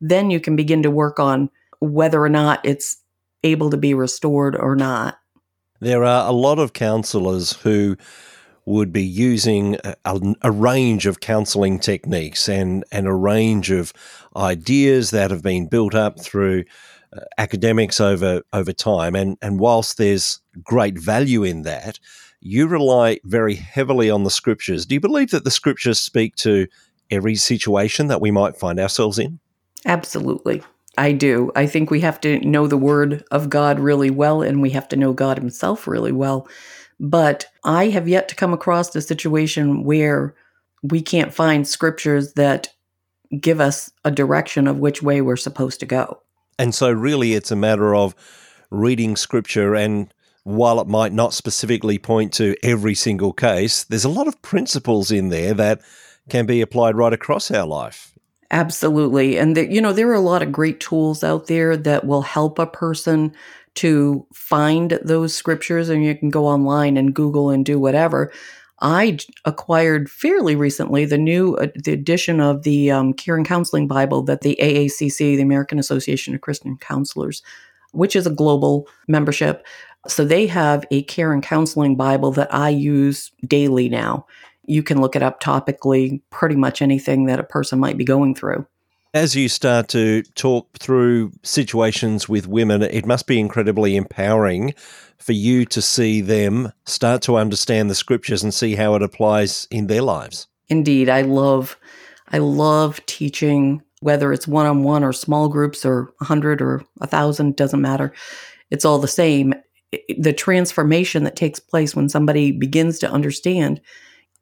then 0.00 0.30
you 0.30 0.38
can 0.38 0.54
begin 0.54 0.82
to 0.84 0.90
work 0.90 1.18
on 1.18 1.50
whether 1.80 2.22
or 2.22 2.28
not 2.28 2.60
it's 2.64 2.98
able 3.42 3.70
to 3.70 3.76
be 3.76 3.92
restored 3.92 4.56
or 4.56 4.76
not. 4.76 5.18
There 5.80 6.04
are 6.04 6.28
a 6.28 6.32
lot 6.32 6.58
of 6.58 6.72
counselors 6.72 7.52
who 7.52 7.96
would 8.64 8.92
be 8.92 9.04
using 9.04 9.76
a, 9.84 10.20
a, 10.42 10.50
range 10.50 11.06
of 11.06 11.20
counseling 11.20 11.78
techniques 11.78 12.48
and, 12.48 12.84
and 12.90 13.06
a 13.06 13.14
range 13.14 13.70
of 13.70 13.92
ideas 14.34 15.10
that 15.10 15.30
have 15.30 15.42
been 15.42 15.68
built 15.68 15.94
up 15.94 16.20
through 16.20 16.64
academics 17.38 18.00
over 18.00 18.42
over 18.52 18.72
time, 18.72 19.14
and 19.14 19.36
and 19.42 19.60
whilst 19.60 19.98
there's 19.98 20.40
great 20.62 20.98
value 20.98 21.42
in 21.42 21.62
that, 21.62 21.98
you 22.40 22.66
rely 22.66 23.18
very 23.24 23.54
heavily 23.54 24.10
on 24.10 24.24
the 24.24 24.30
scriptures. 24.30 24.86
Do 24.86 24.94
you 24.94 25.00
believe 25.00 25.30
that 25.30 25.44
the 25.44 25.50
scriptures 25.50 25.98
speak 25.98 26.36
to 26.36 26.66
every 27.10 27.34
situation 27.36 28.08
that 28.08 28.20
we 28.20 28.30
might 28.30 28.56
find 28.56 28.78
ourselves 28.78 29.18
in? 29.18 29.38
Absolutely. 29.84 30.62
I 30.98 31.12
do. 31.12 31.52
I 31.54 31.66
think 31.66 31.90
we 31.90 32.00
have 32.00 32.20
to 32.22 32.38
know 32.40 32.66
the 32.66 32.76
word 32.76 33.22
of 33.30 33.50
God 33.50 33.78
really 33.78 34.10
well 34.10 34.42
and 34.42 34.62
we 34.62 34.70
have 34.70 34.88
to 34.88 34.96
know 34.96 35.12
God 35.12 35.38
himself 35.38 35.86
really 35.86 36.12
well. 36.12 36.48
But 36.98 37.46
I 37.64 37.88
have 37.88 38.08
yet 38.08 38.28
to 38.28 38.34
come 38.34 38.54
across 38.54 38.94
a 38.96 39.02
situation 39.02 39.84
where 39.84 40.34
we 40.82 41.02
can't 41.02 41.34
find 41.34 41.68
scriptures 41.68 42.32
that 42.34 42.72
give 43.38 43.60
us 43.60 43.90
a 44.04 44.10
direction 44.10 44.66
of 44.66 44.78
which 44.78 45.02
way 45.02 45.20
we're 45.20 45.36
supposed 45.36 45.80
to 45.80 45.86
go. 45.86 46.22
And 46.58 46.74
so, 46.74 46.90
really, 46.90 47.34
it's 47.34 47.50
a 47.50 47.56
matter 47.56 47.94
of 47.94 48.14
reading 48.70 49.16
scripture. 49.16 49.74
And 49.74 50.12
while 50.44 50.80
it 50.80 50.86
might 50.86 51.12
not 51.12 51.34
specifically 51.34 51.98
point 51.98 52.32
to 52.34 52.54
every 52.62 52.94
single 52.94 53.32
case, 53.32 53.84
there's 53.84 54.04
a 54.04 54.08
lot 54.08 54.28
of 54.28 54.40
principles 54.42 55.10
in 55.10 55.28
there 55.28 55.54
that 55.54 55.80
can 56.28 56.46
be 56.46 56.60
applied 56.60 56.96
right 56.96 57.12
across 57.12 57.50
our 57.50 57.66
life. 57.66 58.12
Absolutely. 58.50 59.38
And, 59.38 59.56
the, 59.56 59.70
you 59.70 59.80
know, 59.80 59.92
there 59.92 60.08
are 60.08 60.14
a 60.14 60.20
lot 60.20 60.42
of 60.42 60.52
great 60.52 60.78
tools 60.80 61.24
out 61.24 61.48
there 61.48 61.76
that 61.76 62.06
will 62.06 62.22
help 62.22 62.58
a 62.58 62.66
person 62.66 63.34
to 63.74 64.26
find 64.32 64.98
those 65.02 65.34
scriptures. 65.34 65.88
And 65.88 66.04
you 66.04 66.14
can 66.14 66.30
go 66.30 66.46
online 66.46 66.96
and 66.96 67.14
Google 67.14 67.50
and 67.50 67.64
do 67.64 67.78
whatever. 67.78 68.32
I 68.80 69.18
acquired 69.44 70.10
fairly 70.10 70.54
recently 70.54 71.06
the 71.06 71.18
new 71.18 71.54
uh, 71.54 71.68
the 71.74 71.92
edition 71.92 72.40
of 72.40 72.62
the 72.62 72.90
um, 72.90 73.14
Care 73.14 73.36
and 73.36 73.46
Counseling 73.46 73.88
Bible 73.88 74.22
that 74.24 74.42
the 74.42 74.58
AACC, 74.60 75.18
the 75.18 75.42
American 75.42 75.78
Association 75.78 76.34
of 76.34 76.42
Christian 76.42 76.76
Counselors, 76.76 77.42
which 77.92 78.14
is 78.14 78.26
a 78.26 78.30
global 78.30 78.86
membership. 79.08 79.66
So 80.06 80.24
they 80.24 80.46
have 80.46 80.84
a 80.90 81.02
care 81.04 81.32
and 81.32 81.42
counseling 81.42 81.96
Bible 81.96 82.30
that 82.32 82.52
I 82.54 82.68
use 82.68 83.32
daily 83.46 83.88
now. 83.88 84.26
You 84.66 84.82
can 84.82 85.00
look 85.00 85.16
it 85.16 85.22
up 85.22 85.40
topically, 85.40 86.20
pretty 86.30 86.56
much 86.56 86.82
anything 86.82 87.26
that 87.26 87.40
a 87.40 87.44
person 87.44 87.78
might 87.78 87.96
be 87.96 88.04
going 88.04 88.34
through. 88.34 88.66
As 89.14 89.34
you 89.34 89.48
start 89.48 89.88
to 89.88 90.22
talk 90.34 90.76
through 90.78 91.32
situations 91.42 92.28
with 92.28 92.46
women, 92.46 92.82
it 92.82 93.06
must 93.06 93.26
be 93.26 93.40
incredibly 93.40 93.96
empowering 93.96 94.74
for 95.18 95.32
you 95.32 95.64
to 95.66 95.82
see 95.82 96.20
them 96.20 96.72
start 96.84 97.22
to 97.22 97.36
understand 97.36 97.90
the 97.90 97.94
scriptures 97.94 98.42
and 98.42 98.52
see 98.52 98.74
how 98.74 98.94
it 98.94 99.02
applies 99.02 99.66
in 99.70 99.86
their 99.86 100.02
lives. 100.02 100.46
Indeed, 100.68 101.08
I 101.08 101.22
love 101.22 101.76
I 102.28 102.38
love 102.38 103.04
teaching 103.06 103.82
whether 104.00 104.32
it's 104.32 104.48
one-on-one 104.48 105.04
or 105.04 105.12
small 105.12 105.48
groups 105.48 105.86
or 105.86 106.04
100 106.18 106.60
or 106.60 106.84
1000 106.98 107.56
doesn't 107.56 107.80
matter. 107.80 108.12
It's 108.70 108.84
all 108.84 108.98
the 108.98 109.08
same. 109.08 109.54
The 110.18 110.32
transformation 110.32 111.24
that 111.24 111.36
takes 111.36 111.60
place 111.60 111.94
when 111.94 112.08
somebody 112.08 112.52
begins 112.52 112.98
to 112.98 113.10
understand 113.10 113.80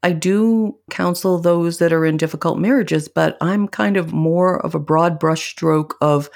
I 0.05 0.13
do 0.13 0.79
counsel 0.91 1.39
those 1.39 1.79
that 1.79 1.91
are 1.91 2.05
in 2.05 2.19
difficult 2.19 2.59
marriages, 2.59 3.09
but 3.09 3.39
I'm 3.41 3.67
kind 3.67 3.97
of 3.97 4.13
more 4.13 4.61
of 4.65 4.75
a 4.75 4.79
broad 4.79 5.19
brushstroke 5.19 5.93
of 6.03 6.29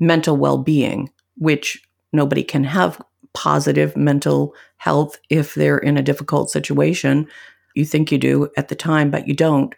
mental 0.00 0.34
well 0.34 0.56
being, 0.56 1.10
which 1.36 1.82
nobody 2.14 2.42
can 2.42 2.64
have 2.64 2.98
positive 3.36 3.94
mental 3.96 4.54
health 4.78 5.18
if 5.28 5.54
they're 5.54 5.76
in 5.76 5.98
a 5.98 6.02
difficult 6.02 6.50
situation. 6.50 7.28
You 7.74 7.84
think 7.84 8.10
you 8.10 8.16
do 8.16 8.48
at 8.56 8.68
the 8.68 8.74
time, 8.74 9.10
but 9.10 9.28
you 9.28 9.34
don't 9.34 9.74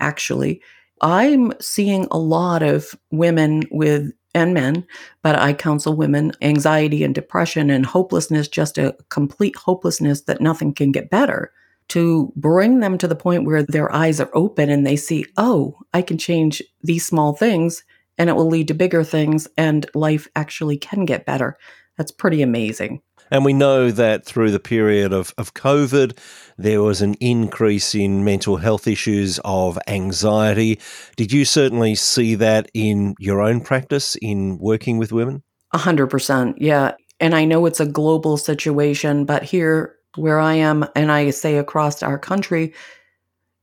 actually. 0.00 0.62
I'm 1.02 1.52
seeing 1.60 2.06
a 2.10 2.18
lot 2.18 2.62
of 2.62 2.94
women 3.10 3.64
with 3.70 4.12
and 4.34 4.54
men, 4.54 4.86
but 5.22 5.36
I 5.36 5.52
counsel 5.52 5.94
women 5.94 6.32
anxiety 6.40 7.04
and 7.04 7.14
depression 7.14 7.68
and 7.68 7.84
hopelessness, 7.84 8.48
just 8.48 8.78
a 8.78 8.96
complete 9.10 9.56
hopelessness 9.56 10.22
that 10.22 10.40
nothing 10.40 10.72
can 10.72 10.90
get 10.90 11.10
better 11.10 11.52
to 11.88 12.32
bring 12.36 12.80
them 12.80 12.96
to 12.96 13.06
the 13.06 13.14
point 13.14 13.44
where 13.44 13.62
their 13.62 13.92
eyes 13.92 14.20
are 14.20 14.30
open 14.32 14.70
and 14.70 14.86
they 14.86 14.96
see, 14.96 15.26
oh, 15.36 15.78
I 15.92 16.00
can 16.00 16.16
change 16.16 16.62
these 16.82 17.04
small 17.04 17.34
things 17.34 17.84
and 18.16 18.30
it 18.30 18.36
will 18.36 18.48
lead 18.48 18.68
to 18.68 18.74
bigger 18.74 19.04
things 19.04 19.48
and 19.58 19.84
life 19.94 20.28
actually 20.34 20.78
can 20.78 21.04
get 21.04 21.26
better. 21.26 21.58
That's 21.98 22.12
pretty 22.12 22.42
amazing. 22.42 23.02
And 23.30 23.44
we 23.44 23.52
know 23.54 23.90
that 23.90 24.26
through 24.26 24.50
the 24.50 24.60
period 24.60 25.12
of, 25.12 25.34
of 25.38 25.54
COVID, 25.54 26.18
there 26.58 26.82
was 26.82 27.00
an 27.00 27.14
increase 27.14 27.94
in 27.94 28.24
mental 28.24 28.58
health 28.58 28.86
issues 28.86 29.40
of 29.44 29.78
anxiety. 29.86 30.78
Did 31.16 31.32
you 31.32 31.44
certainly 31.44 31.94
see 31.94 32.34
that 32.34 32.70
in 32.74 33.14
your 33.18 33.40
own 33.40 33.62
practice 33.62 34.16
in 34.20 34.58
working 34.58 34.98
with 34.98 35.12
women? 35.12 35.42
A 35.72 35.78
hundred 35.78 36.08
percent. 36.08 36.60
Yeah. 36.60 36.92
And 37.20 37.34
I 37.34 37.46
know 37.46 37.64
it's 37.64 37.80
a 37.80 37.86
global 37.86 38.36
situation, 38.36 39.24
but 39.24 39.42
here 39.42 39.96
where 40.16 40.38
I 40.38 40.54
am, 40.54 40.84
and 40.94 41.10
I 41.10 41.30
say 41.30 41.56
across 41.56 42.02
our 42.02 42.18
country, 42.18 42.74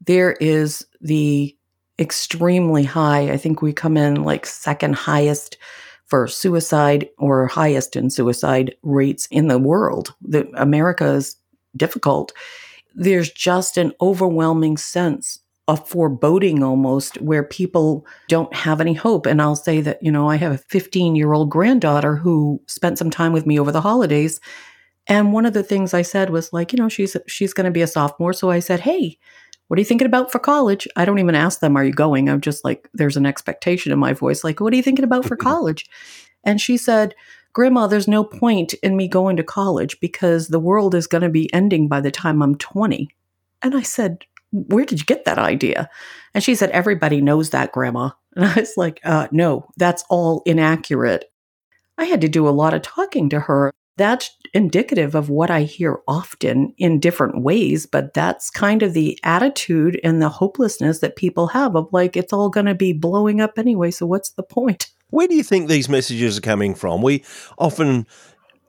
there 0.05 0.31
is 0.33 0.83
the 1.01 1.55
extremely 1.99 2.83
high, 2.83 3.31
I 3.31 3.37
think 3.37 3.61
we 3.61 3.73
come 3.73 3.97
in 3.97 4.23
like 4.23 4.45
second 4.45 4.95
highest 4.95 5.57
for 6.09 6.27
suicide 6.27 7.07
or 7.17 7.47
highest 7.47 7.95
in 7.95 8.09
suicide 8.09 8.75
rates 8.81 9.27
in 9.31 9.47
the 9.47 9.59
world. 9.59 10.13
The, 10.21 10.49
America 10.55 11.05
is 11.05 11.35
difficult. 11.77 12.33
There's 12.95 13.31
just 13.31 13.77
an 13.77 13.93
overwhelming 14.01 14.77
sense 14.77 15.39
a 15.69 15.77
foreboding 15.77 16.63
almost 16.63 17.21
where 17.21 17.43
people 17.43 18.03
don't 18.27 18.51
have 18.55 18.81
any 18.81 18.93
hope. 18.93 19.27
And 19.27 19.39
I'll 19.39 19.55
say 19.55 19.81
that, 19.81 20.01
you 20.01 20.11
know, 20.11 20.27
I 20.27 20.35
have 20.35 20.51
a 20.51 20.57
15 20.57 21.15
year 21.15 21.31
old 21.31 21.51
granddaughter 21.51 22.15
who 22.15 22.59
spent 22.65 22.97
some 22.97 23.11
time 23.11 23.33
with 23.33 23.45
me 23.45 23.59
over 23.59 23.71
the 23.71 23.79
holidays. 23.79 24.39
And 25.05 25.31
one 25.31 25.45
of 25.45 25.53
the 25.53 25.61
things 25.61 25.93
I 25.93 26.01
said 26.01 26.31
was 26.31 26.51
like, 26.51 26.73
you 26.73 26.77
know, 26.77 26.89
she's 26.89 27.15
she's 27.27 27.53
going 27.53 27.65
to 27.65 27.71
be 27.71 27.83
a 27.83 27.87
sophomore. 27.87 28.33
So 28.33 28.49
I 28.49 28.59
said, 28.59 28.79
hey, 28.79 29.19
what 29.69 29.77
are 29.77 29.81
you 29.81 29.85
thinking 29.85 30.07
about 30.07 30.31
for 30.31 30.39
college? 30.39 30.87
I 30.95 31.05
don't 31.05 31.19
even 31.19 31.35
ask 31.35 31.59
them, 31.59 31.77
are 31.77 31.85
you 31.85 31.93
going? 31.93 32.27
I'm 32.27 32.41
just 32.41 32.65
like, 32.65 32.89
there's 32.93 33.17
an 33.17 33.27
expectation 33.27 33.91
in 33.91 33.99
my 33.99 34.13
voice, 34.13 34.43
like, 34.43 34.59
what 34.59 34.73
are 34.73 34.75
you 34.75 34.83
thinking 34.83 35.05
about 35.05 35.25
for 35.25 35.37
college? 35.37 35.87
And 36.43 36.59
she 36.59 36.75
said, 36.75 37.13
Grandma, 37.53 37.87
there's 37.87 38.07
no 38.07 38.23
point 38.23 38.73
in 38.75 38.97
me 38.97 39.07
going 39.07 39.37
to 39.37 39.43
college 39.43 39.99
because 39.99 40.47
the 40.47 40.59
world 40.59 40.93
is 40.95 41.07
going 41.07 41.21
to 41.21 41.29
be 41.29 41.51
ending 41.53 41.87
by 41.87 42.01
the 42.01 42.11
time 42.11 42.41
I'm 42.41 42.55
20. 42.55 43.09
And 43.61 43.75
I 43.75 43.81
said, 43.81 44.25
where 44.51 44.85
did 44.85 44.99
you 44.99 45.05
get 45.05 45.25
that 45.25 45.37
idea? 45.37 45.89
And 46.33 46.43
she 46.43 46.55
said, 46.55 46.71
everybody 46.71 47.21
knows 47.21 47.51
that, 47.51 47.71
grandma. 47.71 48.11
And 48.35 48.45
I 48.45 48.53
was 48.59 48.73
like, 48.77 48.99
uh, 49.03 49.27
no, 49.31 49.67
that's 49.75 50.03
all 50.09 50.43
inaccurate. 50.45 51.25
I 51.97 52.05
had 52.05 52.21
to 52.21 52.29
do 52.29 52.47
a 52.47 52.51
lot 52.51 52.75
of 52.75 52.83
talking 52.83 53.27
to 53.29 53.39
her. 53.39 53.73
That's 53.99 54.31
indicative 54.53 55.13
of 55.13 55.29
what 55.29 55.51
I 55.51 55.63
hear 55.63 55.99
often 56.07 56.73
in 56.77 57.01
different 57.01 57.43
ways, 57.43 57.85
but 57.85 58.13
that's 58.13 58.49
kind 58.49 58.81
of 58.81 58.93
the 58.93 59.19
attitude 59.25 59.99
and 60.05 60.21
the 60.21 60.29
hopelessness 60.29 60.99
that 60.99 61.17
people 61.17 61.47
have 61.47 61.75
of 61.75 61.89
like, 61.91 62.15
it's 62.15 62.31
all 62.31 62.49
going 62.49 62.67
to 62.67 62.73
be 62.73 62.93
blowing 62.93 63.41
up 63.41 63.59
anyway. 63.59 63.91
So 63.91 64.05
what's 64.05 64.29
the 64.29 64.41
point? 64.41 64.87
Where 65.09 65.27
do 65.27 65.35
you 65.35 65.43
think 65.43 65.67
these 65.67 65.89
messages 65.89 66.37
are 66.37 66.41
coming 66.41 66.75
from? 66.75 67.01
We 67.01 67.25
often 67.57 68.07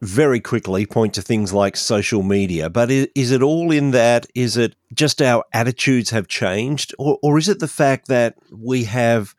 very 0.03 0.41
quickly 0.41 0.85
point 0.85 1.15
to 1.15 1.23
things 1.23 1.53
like 1.53 1.77
social 1.77 2.25
media, 2.25 2.69
but 2.69 2.91
is, 2.91 3.07
is, 3.15 3.31
it 3.31 3.41
all 3.41 3.71
in 3.71 3.93
that? 3.93 4.27
Is 4.35 4.57
it 4.57 4.75
just 4.93 5.23
our 5.23 5.45
attitudes 5.53 6.11
have 6.11 6.27
changed? 6.27 6.93
Or, 6.99 7.21
or 7.23 7.39
is 7.39 7.49
it 7.49 7.61
the 7.61 7.69
fact 7.69 8.09
that 8.09 8.35
we 8.51 8.83
have 8.85 9.37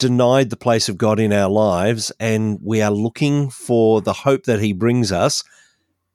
denied 0.00 0.50
the 0.50 0.56
place 0.56 0.88
of 0.88 0.98
God 0.98 1.20
in 1.20 1.32
our 1.32 1.48
lives 1.48 2.10
and 2.18 2.58
we 2.62 2.82
are 2.82 2.90
looking 2.90 3.50
for 3.50 4.00
the 4.00 4.12
hope 4.12 4.44
that 4.44 4.60
He 4.60 4.72
brings 4.72 5.12
us 5.12 5.44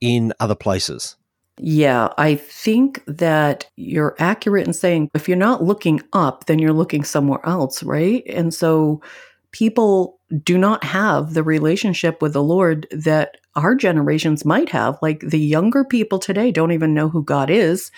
in 0.02 0.34
other 0.39 0.56
places? 0.56 1.15
Yeah, 1.58 2.10
I 2.17 2.36
think 2.36 3.02
that 3.08 3.69
you're 3.78 4.15
accurate 4.19 4.67
in 4.67 4.74
saying 4.74 5.10
if 5.13 5.30
you're 5.30 5.38
not 5.38 5.63
looking 5.63 6.02
up, 6.12 6.48
then 6.48 6.60
you're 6.60 6.74
looking 6.74 7.06
somewhere 7.06 7.39
else, 7.45 7.82
right? 7.82 8.24
And 8.28 8.54
so 8.54 9.02
people 9.52 10.19
do 10.43 10.58
not 10.58 10.84
have 10.84 11.34
the 11.34 11.43
relationship 11.43 12.21
with 12.21 12.34
the 12.34 12.43
Lord 12.43 12.88
that 12.91 13.38
our 13.56 13.74
generations 13.74 14.43
might 14.43 14.69
have. 14.69 14.98
Like 15.02 15.21
the 15.21 15.39
younger 15.39 15.86
people 15.86 16.19
today 16.19 16.52
don't 16.52 16.74
even 16.74 16.93
know 16.93 17.08
who 17.08 17.24
God 17.24 17.50
is. 17.50 17.89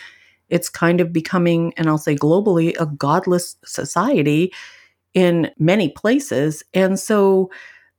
It's 0.50 0.70
kind 0.70 1.02
of 1.02 1.12
becoming, 1.12 1.74
and 1.78 1.88
I'll 1.88 1.98
say 1.98 2.16
globally, 2.16 2.80
a 2.80 2.86
godless 2.86 3.56
society 3.66 4.54
in 5.18 5.50
many 5.58 5.90
places. 5.90 6.62
And 6.76 7.00
so 7.00 7.50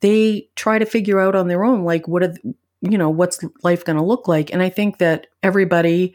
they 0.02 0.48
try 0.54 0.78
to 0.78 0.86
figure 0.86 1.18
out 1.18 1.34
on 1.34 1.48
their 1.48 1.64
own, 1.64 1.82
like, 1.82 2.06
what 2.06 2.22
are, 2.22 2.32
you 2.80 2.96
know, 2.96 3.10
what's 3.10 3.40
life 3.64 3.84
going 3.84 3.98
to 3.98 4.04
look 4.04 4.28
like? 4.28 4.52
And 4.52 4.62
I 4.62 4.68
think 4.68 4.98
that 4.98 5.26
everybody 5.42 6.14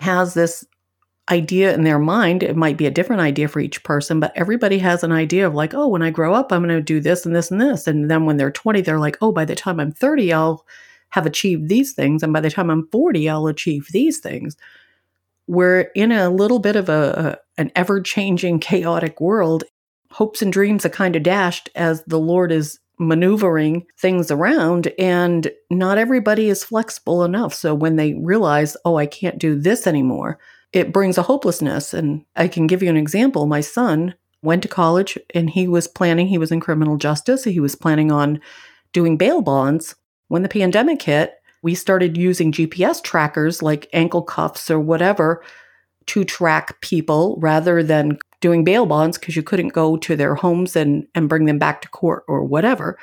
has 0.00 0.34
this 0.34 0.66
idea 1.30 1.72
in 1.72 1.84
their 1.84 2.00
mind. 2.00 2.42
It 2.42 2.56
might 2.56 2.76
be 2.76 2.86
a 2.86 2.90
different 2.90 3.22
idea 3.22 3.46
for 3.46 3.60
each 3.60 3.84
person, 3.84 4.18
but 4.18 4.32
everybody 4.34 4.78
has 4.80 5.04
an 5.04 5.12
idea 5.12 5.46
of 5.46 5.54
like, 5.54 5.74
oh, 5.74 5.86
when 5.86 6.02
I 6.02 6.10
grow 6.10 6.34
up, 6.34 6.50
I'm 6.50 6.64
going 6.64 6.74
to 6.74 6.82
do 6.82 6.98
this 6.98 7.24
and 7.24 7.36
this 7.36 7.52
and 7.52 7.60
this. 7.60 7.86
And 7.86 8.10
then 8.10 8.26
when 8.26 8.36
they're 8.36 8.50
20, 8.50 8.80
they're 8.80 8.98
like, 8.98 9.18
oh, 9.20 9.30
by 9.30 9.44
the 9.44 9.54
time 9.54 9.78
I'm 9.78 9.92
30, 9.92 10.32
I'll 10.32 10.66
have 11.10 11.24
achieved 11.24 11.68
these 11.68 11.92
things. 11.92 12.24
And 12.24 12.32
by 12.32 12.40
the 12.40 12.50
time 12.50 12.68
I'm 12.68 12.88
40, 12.90 13.28
I'll 13.28 13.46
achieve 13.46 13.86
these 13.92 14.18
things. 14.18 14.56
We're 15.46 15.82
in 15.94 16.10
a 16.10 16.30
little 16.30 16.58
bit 16.58 16.74
of 16.74 16.88
a, 16.88 17.38
a 17.38 17.60
an 17.60 17.70
ever 17.76 18.00
changing, 18.00 18.58
chaotic 18.70 19.20
world. 19.20 19.62
Hopes 20.12 20.42
and 20.42 20.52
dreams 20.52 20.86
are 20.86 20.90
kind 20.90 21.16
of 21.16 21.22
dashed 21.22 21.68
as 21.74 22.04
the 22.04 22.18
Lord 22.18 22.52
is 22.52 22.78
maneuvering 22.98 23.84
things 23.98 24.30
around 24.30 24.92
and 24.98 25.50
not 25.70 25.98
everybody 25.98 26.48
is 26.48 26.62
flexible 26.62 27.24
enough 27.24 27.52
so 27.52 27.74
when 27.74 27.96
they 27.96 28.14
realize 28.14 28.76
oh 28.84 28.96
i 28.96 29.06
can't 29.06 29.38
do 29.38 29.58
this 29.58 29.88
anymore 29.88 30.38
it 30.72 30.92
brings 30.92 31.18
a 31.18 31.22
hopelessness. 31.22 31.94
And 31.94 32.24
I 32.34 32.48
can 32.48 32.66
give 32.66 32.82
you 32.82 32.90
an 32.90 32.96
example. 32.96 33.46
My 33.46 33.60
son 33.60 34.14
went 34.42 34.62
to 34.62 34.68
college 34.68 35.18
and 35.34 35.50
he 35.50 35.68
was 35.68 35.86
planning, 35.86 36.26
he 36.26 36.38
was 36.38 36.50
in 36.50 36.60
criminal 36.60 36.96
justice. 36.96 37.44
He 37.44 37.60
was 37.60 37.74
planning 37.74 38.10
on 38.10 38.40
doing 38.92 39.16
bail 39.16 39.42
bonds. 39.42 39.94
When 40.28 40.42
the 40.42 40.48
pandemic 40.48 41.02
hit, 41.02 41.34
we 41.62 41.74
started 41.74 42.16
using 42.16 42.50
GPS 42.50 43.02
trackers 43.02 43.62
like 43.62 43.88
ankle 43.92 44.22
cuffs 44.22 44.70
or 44.70 44.80
whatever 44.80 45.44
to 46.06 46.24
track 46.24 46.80
people 46.80 47.36
rather 47.38 47.82
than 47.82 48.18
doing 48.42 48.64
bail 48.64 48.84
bonds 48.84 49.16
because 49.16 49.34
you 49.34 49.42
couldn't 49.42 49.68
go 49.68 49.96
to 49.96 50.14
their 50.14 50.34
homes 50.34 50.76
and, 50.76 51.06
and 51.14 51.30
bring 51.30 51.46
them 51.46 51.58
back 51.58 51.80
to 51.80 51.88
court 51.88 52.24
or 52.28 52.44
whatever. 52.44 52.98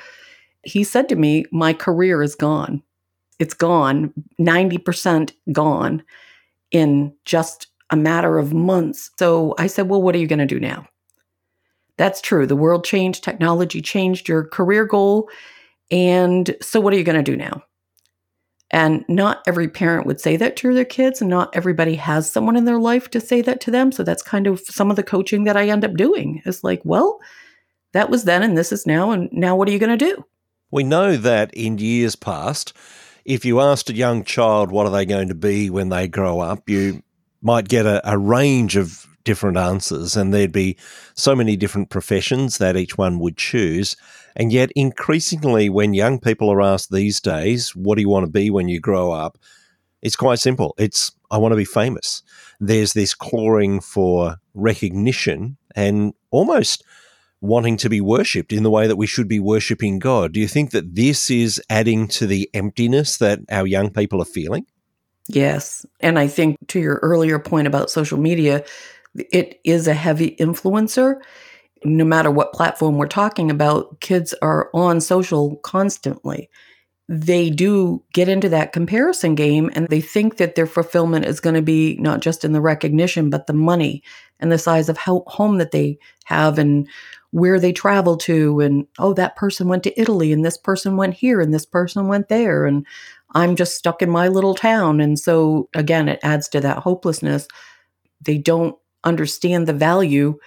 He 0.62 0.84
said 0.84 1.08
to 1.08 1.16
me, 1.16 1.46
My 1.50 1.72
career 1.72 2.22
is 2.22 2.36
gone. 2.36 2.82
It's 3.40 3.54
gone, 3.54 4.12
90% 4.38 5.32
gone 5.50 6.04
in 6.70 7.12
just 7.24 7.66
a 7.88 7.96
matter 7.96 8.38
of 8.38 8.52
months. 8.52 9.10
So 9.18 9.54
I 9.58 9.66
said, 9.66 9.88
Well, 9.88 10.02
what 10.02 10.14
are 10.14 10.18
you 10.18 10.28
going 10.28 10.38
to 10.38 10.46
do 10.46 10.60
now? 10.60 10.86
That's 11.96 12.20
true. 12.20 12.46
The 12.46 12.56
world 12.56 12.84
changed, 12.84 13.24
technology 13.24 13.82
changed 13.82 14.28
your 14.28 14.44
career 14.44 14.86
goal. 14.86 15.28
And 15.90 16.54
so 16.62 16.80
what 16.80 16.94
are 16.94 16.96
you 16.96 17.04
going 17.04 17.22
to 17.22 17.30
do 17.30 17.36
now? 17.36 17.62
And 18.70 19.04
not 19.08 19.42
every 19.46 19.68
parent 19.68 20.06
would 20.06 20.20
say 20.20 20.36
that 20.36 20.56
to 20.56 20.72
their 20.72 20.84
kids, 20.84 21.20
and 21.20 21.28
not 21.28 21.54
everybody 21.56 21.96
has 21.96 22.30
someone 22.30 22.56
in 22.56 22.66
their 22.66 22.78
life 22.78 23.10
to 23.10 23.20
say 23.20 23.42
that 23.42 23.60
to 23.62 23.70
them. 23.70 23.90
So 23.90 24.04
that's 24.04 24.22
kind 24.22 24.46
of 24.46 24.60
some 24.60 24.90
of 24.90 24.96
the 24.96 25.02
coaching 25.02 25.44
that 25.44 25.56
I 25.56 25.68
end 25.68 25.84
up 25.84 25.94
doing 25.94 26.40
is 26.44 26.62
like, 26.62 26.80
well, 26.84 27.18
that 27.92 28.10
was 28.10 28.24
then 28.24 28.42
and 28.42 28.56
this 28.56 28.70
is 28.70 28.86
now. 28.86 29.10
And 29.10 29.28
now 29.32 29.56
what 29.56 29.68
are 29.68 29.72
you 29.72 29.80
going 29.80 29.98
to 29.98 30.04
do? 30.04 30.24
We 30.70 30.84
know 30.84 31.16
that 31.16 31.52
in 31.52 31.78
years 31.78 32.14
past, 32.14 32.72
if 33.24 33.44
you 33.44 33.60
asked 33.60 33.90
a 33.90 33.94
young 33.94 34.22
child 34.24 34.70
what 34.70 34.86
are 34.86 34.92
they 34.92 35.04
going 35.04 35.28
to 35.28 35.34
be 35.34 35.68
when 35.68 35.88
they 35.88 36.06
grow 36.06 36.38
up, 36.38 36.68
you 36.68 37.02
might 37.42 37.68
get 37.68 37.86
a, 37.86 38.08
a 38.08 38.16
range 38.16 38.76
of 38.76 39.06
different 39.24 39.56
answers, 39.56 40.16
and 40.16 40.32
there'd 40.32 40.52
be 40.52 40.76
so 41.14 41.34
many 41.34 41.56
different 41.56 41.90
professions 41.90 42.58
that 42.58 42.76
each 42.76 42.96
one 42.96 43.18
would 43.18 43.36
choose. 43.36 43.96
And 44.36 44.52
yet, 44.52 44.70
increasingly, 44.76 45.68
when 45.68 45.94
young 45.94 46.20
people 46.20 46.50
are 46.50 46.62
asked 46.62 46.90
these 46.90 47.20
days, 47.20 47.74
what 47.74 47.96
do 47.96 48.02
you 48.02 48.08
want 48.08 48.26
to 48.26 48.30
be 48.30 48.50
when 48.50 48.68
you 48.68 48.80
grow 48.80 49.12
up? 49.12 49.38
It's 50.02 50.16
quite 50.16 50.38
simple. 50.38 50.74
It's, 50.78 51.12
I 51.30 51.38
want 51.38 51.52
to 51.52 51.56
be 51.56 51.64
famous. 51.64 52.22
There's 52.58 52.92
this 52.92 53.14
clawing 53.14 53.80
for 53.80 54.36
recognition 54.54 55.56
and 55.74 56.14
almost 56.30 56.84
wanting 57.40 57.76
to 57.78 57.88
be 57.88 58.00
worshipped 58.00 58.52
in 58.52 58.62
the 58.62 58.70
way 58.70 58.86
that 58.86 58.96
we 58.96 59.06
should 59.06 59.28
be 59.28 59.40
worshipping 59.40 59.98
God. 59.98 60.32
Do 60.32 60.40
you 60.40 60.48
think 60.48 60.70
that 60.72 60.94
this 60.94 61.30
is 61.30 61.60
adding 61.70 62.06
to 62.08 62.26
the 62.26 62.50
emptiness 62.54 63.16
that 63.18 63.40
our 63.50 63.66
young 63.66 63.90
people 63.90 64.20
are 64.20 64.26
feeling? 64.26 64.66
Yes. 65.28 65.86
And 66.00 66.18
I 66.18 66.26
think 66.26 66.56
to 66.68 66.80
your 66.80 66.96
earlier 67.02 67.38
point 67.38 67.66
about 67.66 67.90
social 67.90 68.18
media, 68.18 68.64
it 69.14 69.60
is 69.64 69.86
a 69.86 69.94
heavy 69.94 70.36
influencer. 70.38 71.20
No 71.84 72.04
matter 72.04 72.30
what 72.30 72.52
platform 72.52 72.96
we're 72.96 73.06
talking 73.06 73.50
about, 73.50 74.00
kids 74.00 74.34
are 74.42 74.70
on 74.74 75.00
social 75.00 75.56
constantly. 75.56 76.50
They 77.08 77.50
do 77.50 78.04
get 78.12 78.28
into 78.28 78.48
that 78.50 78.72
comparison 78.72 79.34
game 79.34 79.70
and 79.74 79.88
they 79.88 80.00
think 80.00 80.36
that 80.36 80.54
their 80.54 80.66
fulfillment 80.66 81.24
is 81.24 81.40
going 81.40 81.56
to 81.56 81.62
be 81.62 81.96
not 81.98 82.20
just 82.20 82.44
in 82.44 82.52
the 82.52 82.60
recognition, 82.60 83.30
but 83.30 83.46
the 83.46 83.52
money 83.52 84.02
and 84.38 84.52
the 84.52 84.58
size 84.58 84.88
of 84.88 84.98
home 84.98 85.58
that 85.58 85.72
they 85.72 85.98
have 86.24 86.58
and 86.58 86.88
where 87.32 87.60
they 87.60 87.72
travel 87.72 88.16
to 88.16 88.60
and 88.60 88.86
oh 88.98 89.12
that 89.14 89.36
person 89.36 89.68
went 89.68 89.82
to 89.84 90.00
Italy 90.00 90.32
and 90.32 90.44
this 90.44 90.56
person 90.56 90.96
went 90.96 91.14
here 91.14 91.40
and 91.40 91.54
this 91.54 91.66
person 91.66 92.08
went 92.08 92.28
there 92.28 92.66
and 92.66 92.84
I'm 93.32 93.54
just 93.54 93.76
stuck 93.76 94.02
in 94.02 94.10
my 94.10 94.28
little 94.28 94.54
town 94.54 95.00
and 95.00 95.18
so 95.18 95.68
again 95.74 96.08
it 96.08 96.18
adds 96.22 96.48
to 96.50 96.60
that 96.60 96.78
hopelessness 96.78 97.46
they 98.20 98.36
don't 98.36 98.76
understand 99.04 99.66
the 99.66 99.72
value 99.72 100.38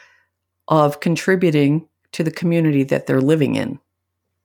of 0.68 1.00
contributing 1.00 1.88
to 2.12 2.24
the 2.24 2.32
community 2.32 2.84
that 2.84 3.08
they're 3.08 3.22
living 3.22 3.56
in 3.56 3.80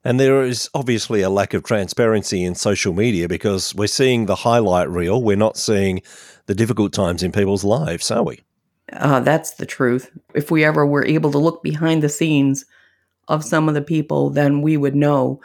and 0.03 0.19
there 0.19 0.41
is 0.43 0.69
obviously 0.73 1.21
a 1.21 1.29
lack 1.29 1.53
of 1.53 1.63
transparency 1.63 2.43
in 2.43 2.55
social 2.55 2.93
media 2.93 3.27
because 3.27 3.75
we're 3.75 3.87
seeing 3.87 4.25
the 4.25 4.35
highlight 4.35 4.89
reel 4.89 5.21
we're 5.21 5.35
not 5.35 5.57
seeing 5.57 6.01
the 6.45 6.55
difficult 6.55 6.93
times 6.93 7.23
in 7.23 7.31
people's 7.31 7.63
lives 7.63 8.09
are 8.11 8.23
we 8.23 8.39
uh, 8.93 9.19
that's 9.19 9.51
the 9.51 9.65
truth. 9.65 10.11
If 10.33 10.51
we 10.51 10.63
ever 10.63 10.85
were 10.85 11.05
able 11.05 11.31
to 11.31 11.37
look 11.37 11.63
behind 11.63 12.03
the 12.03 12.09
scenes 12.09 12.65
of 13.27 13.43
some 13.43 13.67
of 13.67 13.75
the 13.75 13.81
people, 13.81 14.29
then 14.29 14.61
we 14.61 14.77
would 14.77 14.95
know 14.95 15.41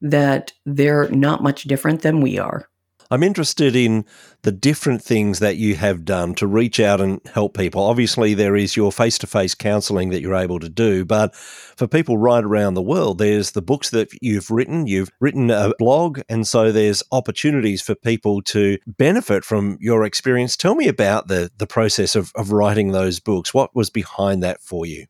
that 0.00 0.52
they're 0.64 1.08
not 1.10 1.42
much 1.42 1.64
different 1.64 2.02
than 2.02 2.20
we 2.20 2.38
are. 2.38 2.68
I'm 3.10 3.22
interested 3.22 3.76
in 3.76 4.04
the 4.42 4.52
different 4.52 5.02
things 5.02 5.38
that 5.38 5.56
you 5.56 5.74
have 5.76 6.04
done 6.04 6.34
to 6.36 6.46
reach 6.46 6.80
out 6.80 7.00
and 7.00 7.20
help 7.32 7.56
people. 7.56 7.82
Obviously, 7.82 8.34
there 8.34 8.56
is 8.56 8.76
your 8.76 8.92
face 8.92 9.18
to 9.18 9.26
face 9.26 9.54
counseling 9.54 10.10
that 10.10 10.20
you're 10.20 10.34
able 10.34 10.60
to 10.60 10.68
do, 10.68 11.04
but 11.04 11.34
for 11.34 11.86
people 11.86 12.18
right 12.18 12.44
around 12.44 12.74
the 12.74 12.82
world, 12.82 13.18
there's 13.18 13.52
the 13.52 13.62
books 13.62 13.90
that 13.90 14.08
you've 14.20 14.50
written. 14.50 14.86
You've 14.86 15.10
written 15.20 15.50
a 15.50 15.72
blog, 15.78 16.20
and 16.28 16.46
so 16.46 16.72
there's 16.72 17.02
opportunities 17.12 17.82
for 17.82 17.94
people 17.94 18.42
to 18.42 18.78
benefit 18.86 19.44
from 19.44 19.78
your 19.80 20.04
experience. 20.04 20.56
Tell 20.56 20.74
me 20.74 20.88
about 20.88 21.28
the, 21.28 21.50
the 21.58 21.66
process 21.66 22.16
of, 22.16 22.32
of 22.34 22.52
writing 22.52 22.92
those 22.92 23.20
books. 23.20 23.54
What 23.54 23.74
was 23.74 23.90
behind 23.90 24.42
that 24.42 24.60
for 24.60 24.86
you? 24.86 25.06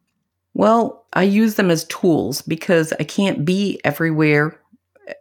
Well, 0.57 1.05
I 1.13 1.25
use 1.25 1.57
them 1.57 1.71
as 1.71 1.85
tools 1.85 2.41
because 2.41 2.95
I 2.99 3.05
can't 3.05 3.45
be 3.45 3.79
everywhere 3.85 4.59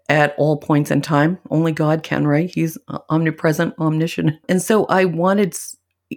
at 0.09 0.33
all 0.37 0.57
points 0.57 0.91
in 0.91 1.01
time. 1.01 1.37
Only 1.49 1.71
God 1.71 2.03
can, 2.03 2.27
right? 2.27 2.49
He's 2.53 2.77
uh, 2.87 2.99
omnipresent, 3.09 3.75
omniscient. 3.79 4.33
And 4.49 4.61
so 4.61 4.85
I 4.85 5.05
wanted 5.05 5.55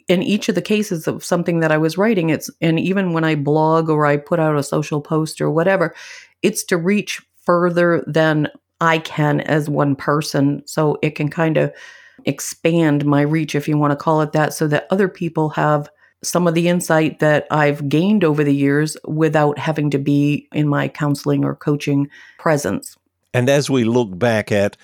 in 0.06 0.22
each 0.22 0.48
of 0.48 0.54
the 0.54 0.62
cases 0.62 1.06
of 1.06 1.24
something 1.24 1.60
that 1.60 1.72
I 1.72 1.78
was 1.78 1.96
writing, 1.96 2.30
it's 2.30 2.50
and 2.60 2.78
even 2.78 3.12
when 3.12 3.24
I 3.24 3.34
blog 3.34 3.88
or 3.88 4.04
I 4.04 4.16
put 4.16 4.38
out 4.38 4.56
a 4.56 4.62
social 4.62 5.00
post 5.00 5.40
or 5.40 5.50
whatever, 5.50 5.94
it's 6.42 6.62
to 6.64 6.76
reach 6.76 7.22
further 7.44 8.04
than 8.06 8.48
I 8.80 8.98
can 8.98 9.40
as 9.40 9.68
one 9.68 9.96
person. 9.96 10.62
So 10.66 10.98
it 11.02 11.14
can 11.14 11.30
kind 11.30 11.56
of 11.56 11.72
expand 12.26 13.06
my 13.06 13.22
reach, 13.22 13.54
if 13.54 13.66
you 13.66 13.78
want 13.78 13.92
to 13.92 13.96
call 13.96 14.20
it 14.20 14.32
that, 14.32 14.52
so 14.52 14.68
that 14.68 14.86
other 14.90 15.08
people 15.08 15.48
have 15.50 15.88
some 16.22 16.46
of 16.46 16.54
the 16.54 16.68
insight 16.68 17.20
that 17.20 17.46
I've 17.50 17.88
gained 17.88 18.24
over 18.24 18.44
the 18.44 18.54
years 18.54 18.96
without 19.06 19.58
having 19.58 19.88
to 19.90 19.98
be 19.98 20.48
in 20.52 20.68
my 20.68 20.88
counseling 20.88 21.44
or 21.44 21.54
coaching 21.54 22.10
presence. 22.38 22.97
And 23.34 23.48
as 23.48 23.68
we 23.68 23.84
look 23.84 24.18
back 24.18 24.50
at 24.50 24.76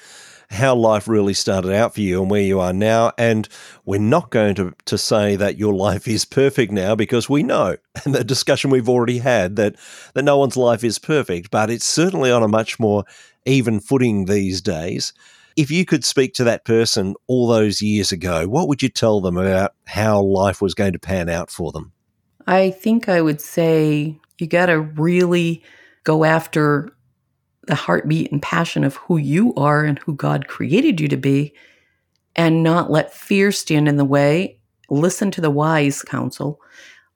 how 0.50 0.74
life 0.74 1.08
really 1.08 1.34
started 1.34 1.72
out 1.72 1.94
for 1.94 2.00
you 2.00 2.20
and 2.20 2.30
where 2.30 2.42
you 2.42 2.60
are 2.60 2.72
now, 2.72 3.12
and 3.18 3.48
we're 3.84 4.00
not 4.00 4.30
going 4.30 4.54
to, 4.54 4.74
to 4.84 4.98
say 4.98 5.36
that 5.36 5.58
your 5.58 5.74
life 5.74 6.06
is 6.06 6.24
perfect 6.24 6.72
now 6.72 6.94
because 6.94 7.28
we 7.28 7.42
know, 7.42 7.76
and 8.04 8.14
the 8.14 8.24
discussion 8.24 8.70
we've 8.70 8.88
already 8.88 9.18
had, 9.18 9.56
that, 9.56 9.76
that 10.14 10.22
no 10.22 10.38
one's 10.38 10.56
life 10.56 10.84
is 10.84 10.98
perfect, 10.98 11.50
but 11.50 11.70
it's 11.70 11.84
certainly 11.84 12.30
on 12.30 12.42
a 12.42 12.48
much 12.48 12.78
more 12.78 13.04
even 13.46 13.80
footing 13.80 14.24
these 14.24 14.60
days. 14.60 15.12
If 15.56 15.70
you 15.70 15.84
could 15.84 16.04
speak 16.04 16.34
to 16.34 16.44
that 16.44 16.64
person 16.64 17.14
all 17.26 17.46
those 17.46 17.80
years 17.80 18.10
ago, 18.10 18.48
what 18.48 18.68
would 18.68 18.82
you 18.82 18.88
tell 18.88 19.20
them 19.20 19.36
about 19.36 19.74
how 19.86 20.20
life 20.20 20.60
was 20.60 20.74
going 20.74 20.92
to 20.92 20.98
pan 20.98 21.28
out 21.28 21.50
for 21.50 21.70
them? 21.70 21.92
I 22.46 22.70
think 22.70 23.08
I 23.08 23.20
would 23.20 23.40
say 23.40 24.18
you 24.38 24.46
got 24.46 24.66
to 24.66 24.80
really 24.80 25.62
go 26.02 26.24
after 26.24 26.93
the 27.66 27.74
heartbeat 27.74 28.30
and 28.30 28.42
passion 28.42 28.84
of 28.84 28.96
who 28.96 29.16
you 29.16 29.54
are 29.54 29.84
and 29.84 29.98
who 29.98 30.14
God 30.14 30.48
created 30.48 31.00
you 31.00 31.08
to 31.08 31.16
be, 31.16 31.54
and 32.36 32.62
not 32.62 32.90
let 32.90 33.14
fear 33.14 33.52
stand 33.52 33.88
in 33.88 33.96
the 33.96 34.04
way. 34.04 34.58
Listen 34.90 35.30
to 35.30 35.40
the 35.40 35.50
wise 35.50 36.02
counsel 36.02 36.60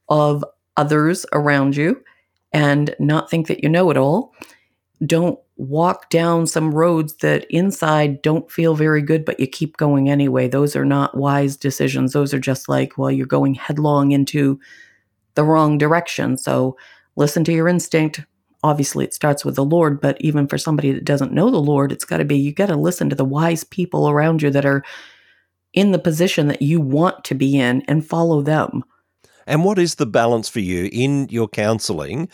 of 0.09 0.45
others 0.77 1.27
around 1.33 1.77
you 1.77 2.03
and 2.53 2.95
not 2.99 3.29
think 3.29 3.47
that 3.49 3.63
you 3.63 3.69
know 3.69 3.91
it 3.91 3.97
all. 3.97 4.33
Don't 5.05 5.39
walk 5.57 6.09
down 6.09 6.47
some 6.47 6.75
roads 6.75 7.17
that 7.17 7.45
inside 7.51 8.23
don't 8.23 8.51
feel 8.51 8.75
very 8.75 9.03
good, 9.03 9.25
but 9.25 9.39
you 9.39 9.47
keep 9.47 9.77
going 9.77 10.09
anyway. 10.09 10.49
Those 10.49 10.75
are 10.77 10.85
not 10.85 11.17
wise 11.17 11.57
decisions. 11.57 12.13
Those 12.13 12.33
are 12.33 12.39
just 12.39 12.69
like, 12.69 12.97
well, 12.97 13.11
you're 13.11 13.27
going 13.27 13.55
headlong 13.55 14.13
into 14.13 14.59
the 15.35 15.45
wrong 15.45 15.79
direction. 15.79 16.39
So 16.39 16.77
listen 17.17 17.45
to 17.45 17.53
your 17.53 17.69
instinct, 17.69 18.21
obviously 18.63 19.05
it 19.05 19.15
starts 19.15 19.45
with 19.45 19.55
the 19.55 19.65
Lord, 19.65 20.01
but 20.01 20.21
even 20.21 20.47
for 20.47 20.59
somebody 20.59 20.93
that 20.93 21.05
doesn't 21.05 21.33
know 21.33 21.51
the 21.51 21.59
Lord, 21.59 21.93
it's 21.93 22.05
got 22.05 22.19
to 22.19 22.25
be 22.25 22.37
you 22.37 22.53
got 22.53 22.67
to 22.67 22.77
listen 22.77 23.09
to 23.11 23.17
the 23.17 23.25
wise 23.25 23.65
people 23.65 24.09
around 24.09 24.43
you 24.43 24.51
that 24.51 24.67
are 24.67 24.85
in 25.73 25.93
the 25.93 25.99
position 25.99 26.49
that 26.49 26.63
you 26.63 26.81
want 26.81 27.25
to 27.25 27.35
be 27.35 27.59
in 27.59 27.83
and 27.83 28.07
follow 28.07 28.43
them. 28.43 28.83
And 29.47 29.65
what 29.65 29.79
is 29.79 29.95
the 29.95 30.07
balance 30.07 30.49
for 30.49 30.61
you 30.61 30.91
in 30.93 31.27
your 31.31 31.49
counseling 31.49 32.29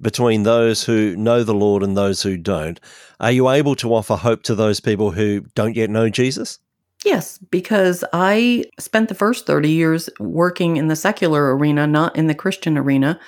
between 0.00 0.44
those 0.44 0.84
who 0.84 1.16
know 1.16 1.42
the 1.42 1.54
Lord 1.54 1.82
and 1.82 1.96
those 1.96 2.22
who 2.22 2.36
don't? 2.36 2.78
Are 3.18 3.32
you 3.32 3.50
able 3.50 3.74
to 3.76 3.92
offer 3.92 4.14
hope 4.14 4.44
to 4.44 4.54
those 4.54 4.78
people 4.78 5.10
who 5.10 5.40
don't 5.56 5.74
yet 5.74 5.90
know 5.90 6.08
Jesus? 6.08 6.60
Yes, 7.04 7.38
because 7.38 8.04
I 8.12 8.64
spent 8.78 9.08
the 9.08 9.14
first 9.14 9.46
30 9.46 9.70
years 9.70 10.10
working 10.20 10.76
in 10.76 10.88
the 10.88 10.96
secular 10.96 11.56
arena, 11.56 11.86
not 11.86 12.14
in 12.14 12.28
the 12.28 12.34
Christian 12.34 12.78
arena. 12.78 13.18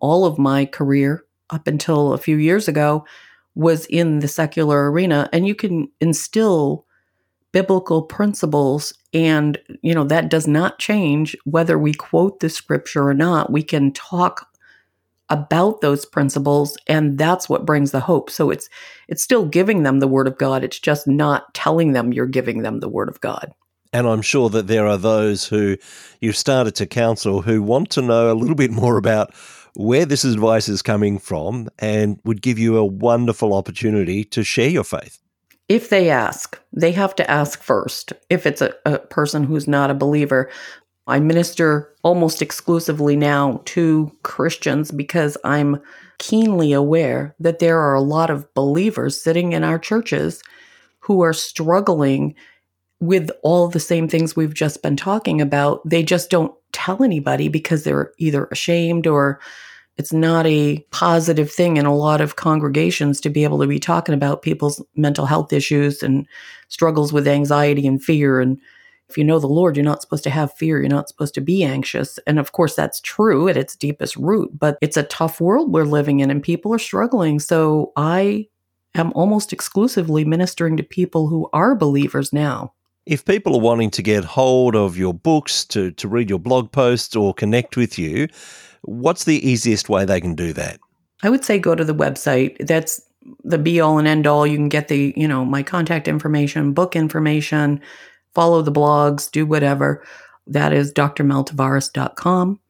All 0.00 0.26
of 0.26 0.38
my 0.38 0.66
career 0.66 1.24
up 1.52 1.66
until 1.66 2.12
a 2.12 2.18
few 2.18 2.36
years 2.36 2.66
ago 2.66 3.04
was 3.54 3.86
in 3.86 4.20
the 4.20 4.28
secular 4.28 4.90
arena 4.90 5.28
and 5.32 5.46
you 5.46 5.54
can 5.54 5.88
instill 6.00 6.86
biblical 7.52 8.02
principles 8.02 8.94
and 9.12 9.58
you 9.82 9.94
know 9.94 10.04
that 10.04 10.30
does 10.30 10.48
not 10.48 10.78
change 10.78 11.36
whether 11.44 11.78
we 11.78 11.92
quote 11.92 12.40
the 12.40 12.48
scripture 12.48 13.06
or 13.06 13.14
not. 13.14 13.52
We 13.52 13.62
can 13.62 13.92
talk 13.92 14.48
about 15.28 15.80
those 15.80 16.04
principles 16.04 16.76
and 16.86 17.18
that's 17.18 17.48
what 17.48 17.66
brings 17.66 17.90
the 17.90 18.00
hope. 18.00 18.30
So 18.30 18.50
it's 18.50 18.68
it's 19.08 19.22
still 19.22 19.44
giving 19.46 19.82
them 19.82 20.00
the 20.00 20.08
word 20.08 20.26
of 20.26 20.38
god. 20.38 20.64
It's 20.64 20.80
just 20.80 21.06
not 21.06 21.52
telling 21.54 21.92
them 21.92 22.12
you're 22.12 22.26
giving 22.26 22.62
them 22.62 22.80
the 22.80 22.88
word 22.88 23.08
of 23.08 23.20
god. 23.20 23.52
And 23.92 24.06
I'm 24.08 24.22
sure 24.22 24.48
that 24.48 24.68
there 24.68 24.86
are 24.86 24.96
those 24.96 25.46
who 25.46 25.76
you've 26.20 26.36
started 26.36 26.74
to 26.76 26.86
counsel 26.86 27.42
who 27.42 27.62
want 27.62 27.90
to 27.90 28.02
know 28.02 28.32
a 28.32 28.34
little 28.34 28.54
bit 28.54 28.70
more 28.70 28.96
about 28.96 29.34
where 29.74 30.04
this 30.04 30.24
advice 30.24 30.68
is 30.68 30.82
coming 30.82 31.18
from 31.18 31.68
and 31.78 32.18
would 32.24 32.42
give 32.42 32.58
you 32.58 32.76
a 32.76 32.84
wonderful 32.84 33.54
opportunity 33.54 34.24
to 34.24 34.42
share 34.42 34.68
your 34.68 34.84
faith. 34.84 35.18
If 35.68 35.88
they 35.88 36.10
ask, 36.10 36.60
they 36.72 36.92
have 36.92 37.14
to 37.16 37.30
ask 37.30 37.62
first. 37.62 38.12
If 38.28 38.46
it's 38.46 38.60
a, 38.60 38.74
a 38.84 38.98
person 38.98 39.44
who's 39.44 39.66
not 39.66 39.90
a 39.90 39.94
believer, 39.94 40.50
I 41.06 41.18
minister 41.18 41.94
almost 42.02 42.42
exclusively 42.42 43.16
now 43.16 43.62
to 43.66 44.12
Christians 44.22 44.90
because 44.90 45.36
I'm 45.44 45.80
keenly 46.18 46.72
aware 46.72 47.34
that 47.40 47.58
there 47.58 47.80
are 47.80 47.94
a 47.94 48.00
lot 48.00 48.30
of 48.30 48.52
believers 48.54 49.20
sitting 49.20 49.52
in 49.52 49.64
our 49.64 49.78
churches 49.78 50.42
who 51.00 51.22
are 51.22 51.32
struggling 51.32 52.34
with 53.02 53.32
all 53.42 53.66
the 53.66 53.80
same 53.80 54.06
things 54.06 54.36
we've 54.36 54.54
just 54.54 54.80
been 54.80 54.96
talking 54.96 55.40
about. 55.40 55.80
They 55.84 56.04
just 56.04 56.30
don't 56.30 56.54
tell 56.70 57.02
anybody 57.02 57.48
because 57.48 57.82
they're 57.82 58.12
either 58.18 58.46
ashamed 58.52 59.08
or 59.08 59.40
it's 59.96 60.12
not 60.12 60.46
a 60.46 60.78
positive 60.92 61.50
thing 61.50 61.78
in 61.78 61.84
a 61.84 61.94
lot 61.94 62.20
of 62.20 62.36
congregations 62.36 63.20
to 63.20 63.28
be 63.28 63.42
able 63.42 63.58
to 63.60 63.66
be 63.66 63.80
talking 63.80 64.14
about 64.14 64.42
people's 64.42 64.80
mental 64.94 65.26
health 65.26 65.52
issues 65.52 66.00
and 66.00 66.28
struggles 66.68 67.12
with 67.12 67.26
anxiety 67.26 67.88
and 67.88 68.02
fear. 68.02 68.40
And 68.40 68.60
if 69.08 69.18
you 69.18 69.24
know 69.24 69.40
the 69.40 69.48
Lord, 69.48 69.76
you're 69.76 69.84
not 69.84 70.00
supposed 70.00 70.24
to 70.24 70.30
have 70.30 70.54
fear. 70.54 70.80
You're 70.80 70.88
not 70.88 71.08
supposed 71.08 71.34
to 71.34 71.40
be 71.40 71.64
anxious. 71.64 72.20
And 72.24 72.38
of 72.38 72.52
course, 72.52 72.76
that's 72.76 73.00
true 73.00 73.48
at 73.48 73.56
its 73.56 73.74
deepest 73.74 74.14
root, 74.14 74.56
but 74.56 74.78
it's 74.80 74.96
a 74.96 75.02
tough 75.02 75.40
world 75.40 75.72
we're 75.72 75.82
living 75.82 76.20
in 76.20 76.30
and 76.30 76.40
people 76.40 76.72
are 76.72 76.78
struggling. 76.78 77.40
So 77.40 77.92
I 77.96 78.46
am 78.94 79.12
almost 79.16 79.52
exclusively 79.52 80.24
ministering 80.24 80.76
to 80.76 80.84
people 80.84 81.26
who 81.26 81.50
are 81.52 81.74
believers 81.74 82.32
now. 82.32 82.72
If 83.04 83.24
people 83.24 83.56
are 83.56 83.60
wanting 83.60 83.90
to 83.92 84.02
get 84.02 84.24
hold 84.24 84.76
of 84.76 84.96
your 84.96 85.12
books, 85.12 85.64
to, 85.66 85.90
to 85.92 86.08
read 86.08 86.30
your 86.30 86.38
blog 86.38 86.70
posts, 86.70 87.16
or 87.16 87.34
connect 87.34 87.76
with 87.76 87.98
you, 87.98 88.28
what's 88.82 89.24
the 89.24 89.46
easiest 89.46 89.88
way 89.88 90.04
they 90.04 90.20
can 90.20 90.34
do 90.34 90.52
that? 90.52 90.78
I 91.22 91.30
would 91.30 91.44
say 91.44 91.58
go 91.58 91.74
to 91.74 91.84
the 91.84 91.94
website. 91.94 92.56
That's 92.66 93.00
the 93.44 93.58
be 93.58 93.80
all 93.80 93.98
and 93.98 94.08
end 94.08 94.26
all. 94.26 94.46
You 94.46 94.56
can 94.56 94.68
get 94.68 94.88
the, 94.88 95.12
you 95.16 95.26
know, 95.26 95.44
my 95.44 95.62
contact 95.62 96.08
information, 96.08 96.72
book 96.72 96.96
information, 96.96 97.80
follow 98.34 98.62
the 98.62 98.72
blogs, 98.72 99.30
do 99.30 99.46
whatever. 99.46 100.04
That 100.46 100.72
is 100.72 100.92
drmeltavares.com. 100.92 102.60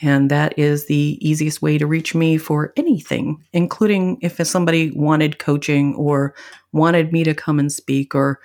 And 0.00 0.30
that 0.30 0.56
is 0.56 0.86
the 0.86 1.18
easiest 1.20 1.60
way 1.60 1.76
to 1.76 1.86
reach 1.86 2.14
me 2.14 2.38
for 2.38 2.72
anything, 2.76 3.44
including 3.52 4.18
if 4.20 4.44
somebody 4.46 4.92
wanted 4.92 5.38
coaching 5.38 5.94
or 5.96 6.34
wanted 6.72 7.12
me 7.12 7.24
to 7.24 7.34
come 7.34 7.58
and 7.58 7.72
speak 7.72 8.14
or 8.14 8.40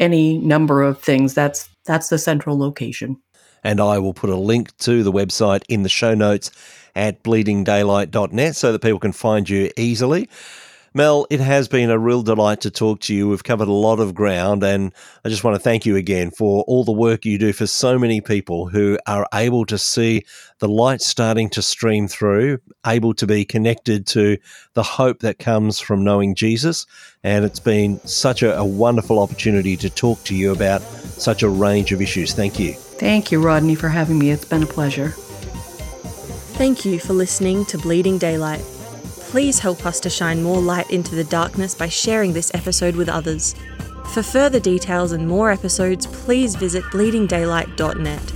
any 0.00 0.38
number 0.38 0.82
of 0.82 1.00
things. 1.00 1.34
That's 1.34 1.68
that's 1.84 2.08
the 2.08 2.18
central 2.18 2.58
location. 2.58 3.20
And 3.62 3.80
I 3.80 3.98
will 3.98 4.14
put 4.14 4.30
a 4.30 4.36
link 4.36 4.76
to 4.78 5.02
the 5.02 5.12
website 5.12 5.62
in 5.68 5.82
the 5.82 5.88
show 5.88 6.14
notes 6.14 6.50
at 6.96 7.22
bleedingdaylight.net 7.22 8.56
so 8.56 8.72
that 8.72 8.82
people 8.82 8.98
can 8.98 9.12
find 9.12 9.48
you 9.48 9.70
easily. 9.76 10.28
Mel, 10.92 11.24
it 11.30 11.38
has 11.38 11.68
been 11.68 11.88
a 11.88 11.98
real 11.98 12.22
delight 12.22 12.62
to 12.62 12.70
talk 12.70 12.98
to 13.02 13.14
you. 13.14 13.28
We've 13.28 13.44
covered 13.44 13.68
a 13.68 13.72
lot 13.72 14.00
of 14.00 14.12
ground, 14.12 14.64
and 14.64 14.92
I 15.24 15.28
just 15.28 15.44
want 15.44 15.54
to 15.54 15.62
thank 15.62 15.86
you 15.86 15.94
again 15.94 16.32
for 16.32 16.64
all 16.64 16.82
the 16.82 16.90
work 16.90 17.24
you 17.24 17.38
do 17.38 17.52
for 17.52 17.68
so 17.68 17.96
many 17.96 18.20
people 18.20 18.66
who 18.66 18.98
are 19.06 19.24
able 19.32 19.64
to 19.66 19.78
see 19.78 20.24
the 20.58 20.66
light 20.66 21.00
starting 21.00 21.48
to 21.50 21.62
stream 21.62 22.08
through, 22.08 22.58
able 22.84 23.14
to 23.14 23.26
be 23.26 23.44
connected 23.44 24.04
to 24.08 24.36
the 24.74 24.82
hope 24.82 25.20
that 25.20 25.38
comes 25.38 25.78
from 25.78 26.02
knowing 26.02 26.34
Jesus. 26.34 26.86
And 27.22 27.44
it's 27.44 27.60
been 27.60 28.00
such 28.00 28.42
a, 28.42 28.58
a 28.58 28.64
wonderful 28.64 29.20
opportunity 29.20 29.76
to 29.76 29.90
talk 29.90 30.24
to 30.24 30.34
you 30.34 30.50
about 30.50 30.82
such 30.82 31.44
a 31.44 31.48
range 31.48 31.92
of 31.92 32.02
issues. 32.02 32.34
Thank 32.34 32.58
you. 32.58 32.72
Thank 32.72 33.30
you, 33.30 33.40
Rodney, 33.40 33.76
for 33.76 33.90
having 33.90 34.18
me. 34.18 34.32
It's 34.32 34.44
been 34.44 34.64
a 34.64 34.66
pleasure. 34.66 35.10
Thank 36.58 36.84
you 36.84 36.98
for 36.98 37.12
listening 37.12 37.64
to 37.66 37.78
Bleeding 37.78 38.18
Daylight. 38.18 38.64
Please 39.30 39.60
help 39.60 39.86
us 39.86 40.00
to 40.00 40.10
shine 40.10 40.42
more 40.42 40.60
light 40.60 40.90
into 40.90 41.14
the 41.14 41.22
darkness 41.22 41.72
by 41.72 41.88
sharing 41.88 42.32
this 42.32 42.50
episode 42.52 42.96
with 42.96 43.08
others. 43.08 43.54
For 44.12 44.24
further 44.24 44.58
details 44.58 45.12
and 45.12 45.28
more 45.28 45.52
episodes, 45.52 46.04
please 46.04 46.56
visit 46.56 46.82
bleedingdaylight.net. 46.86 48.32